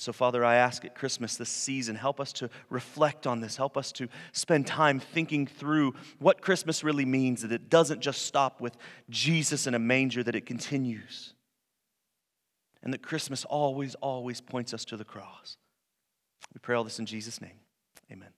And 0.00 0.04
so, 0.06 0.14
Father, 0.14 0.42
I 0.42 0.54
ask 0.54 0.82
at 0.86 0.94
Christmas 0.94 1.36
this 1.36 1.50
season, 1.50 1.94
help 1.94 2.20
us 2.20 2.32
to 2.32 2.48
reflect 2.70 3.26
on 3.26 3.42
this. 3.42 3.58
Help 3.58 3.76
us 3.76 3.92
to 3.92 4.08
spend 4.32 4.66
time 4.66 4.98
thinking 4.98 5.46
through 5.46 5.92
what 6.18 6.40
Christmas 6.40 6.82
really 6.82 7.04
means, 7.04 7.42
that 7.42 7.52
it 7.52 7.68
doesn't 7.68 8.00
just 8.00 8.22
stop 8.22 8.62
with 8.62 8.78
Jesus 9.10 9.66
in 9.66 9.74
a 9.74 9.78
manger, 9.78 10.22
that 10.22 10.34
it 10.34 10.46
continues. 10.46 11.34
And 12.82 12.94
that 12.94 13.02
Christmas 13.02 13.44
always, 13.44 13.94
always 13.96 14.40
points 14.40 14.72
us 14.72 14.86
to 14.86 14.96
the 14.96 15.04
cross. 15.04 15.58
We 16.54 16.60
pray 16.60 16.76
all 16.76 16.84
this 16.84 16.98
in 16.98 17.04
Jesus' 17.04 17.42
name. 17.42 17.60
Amen. 18.10 18.30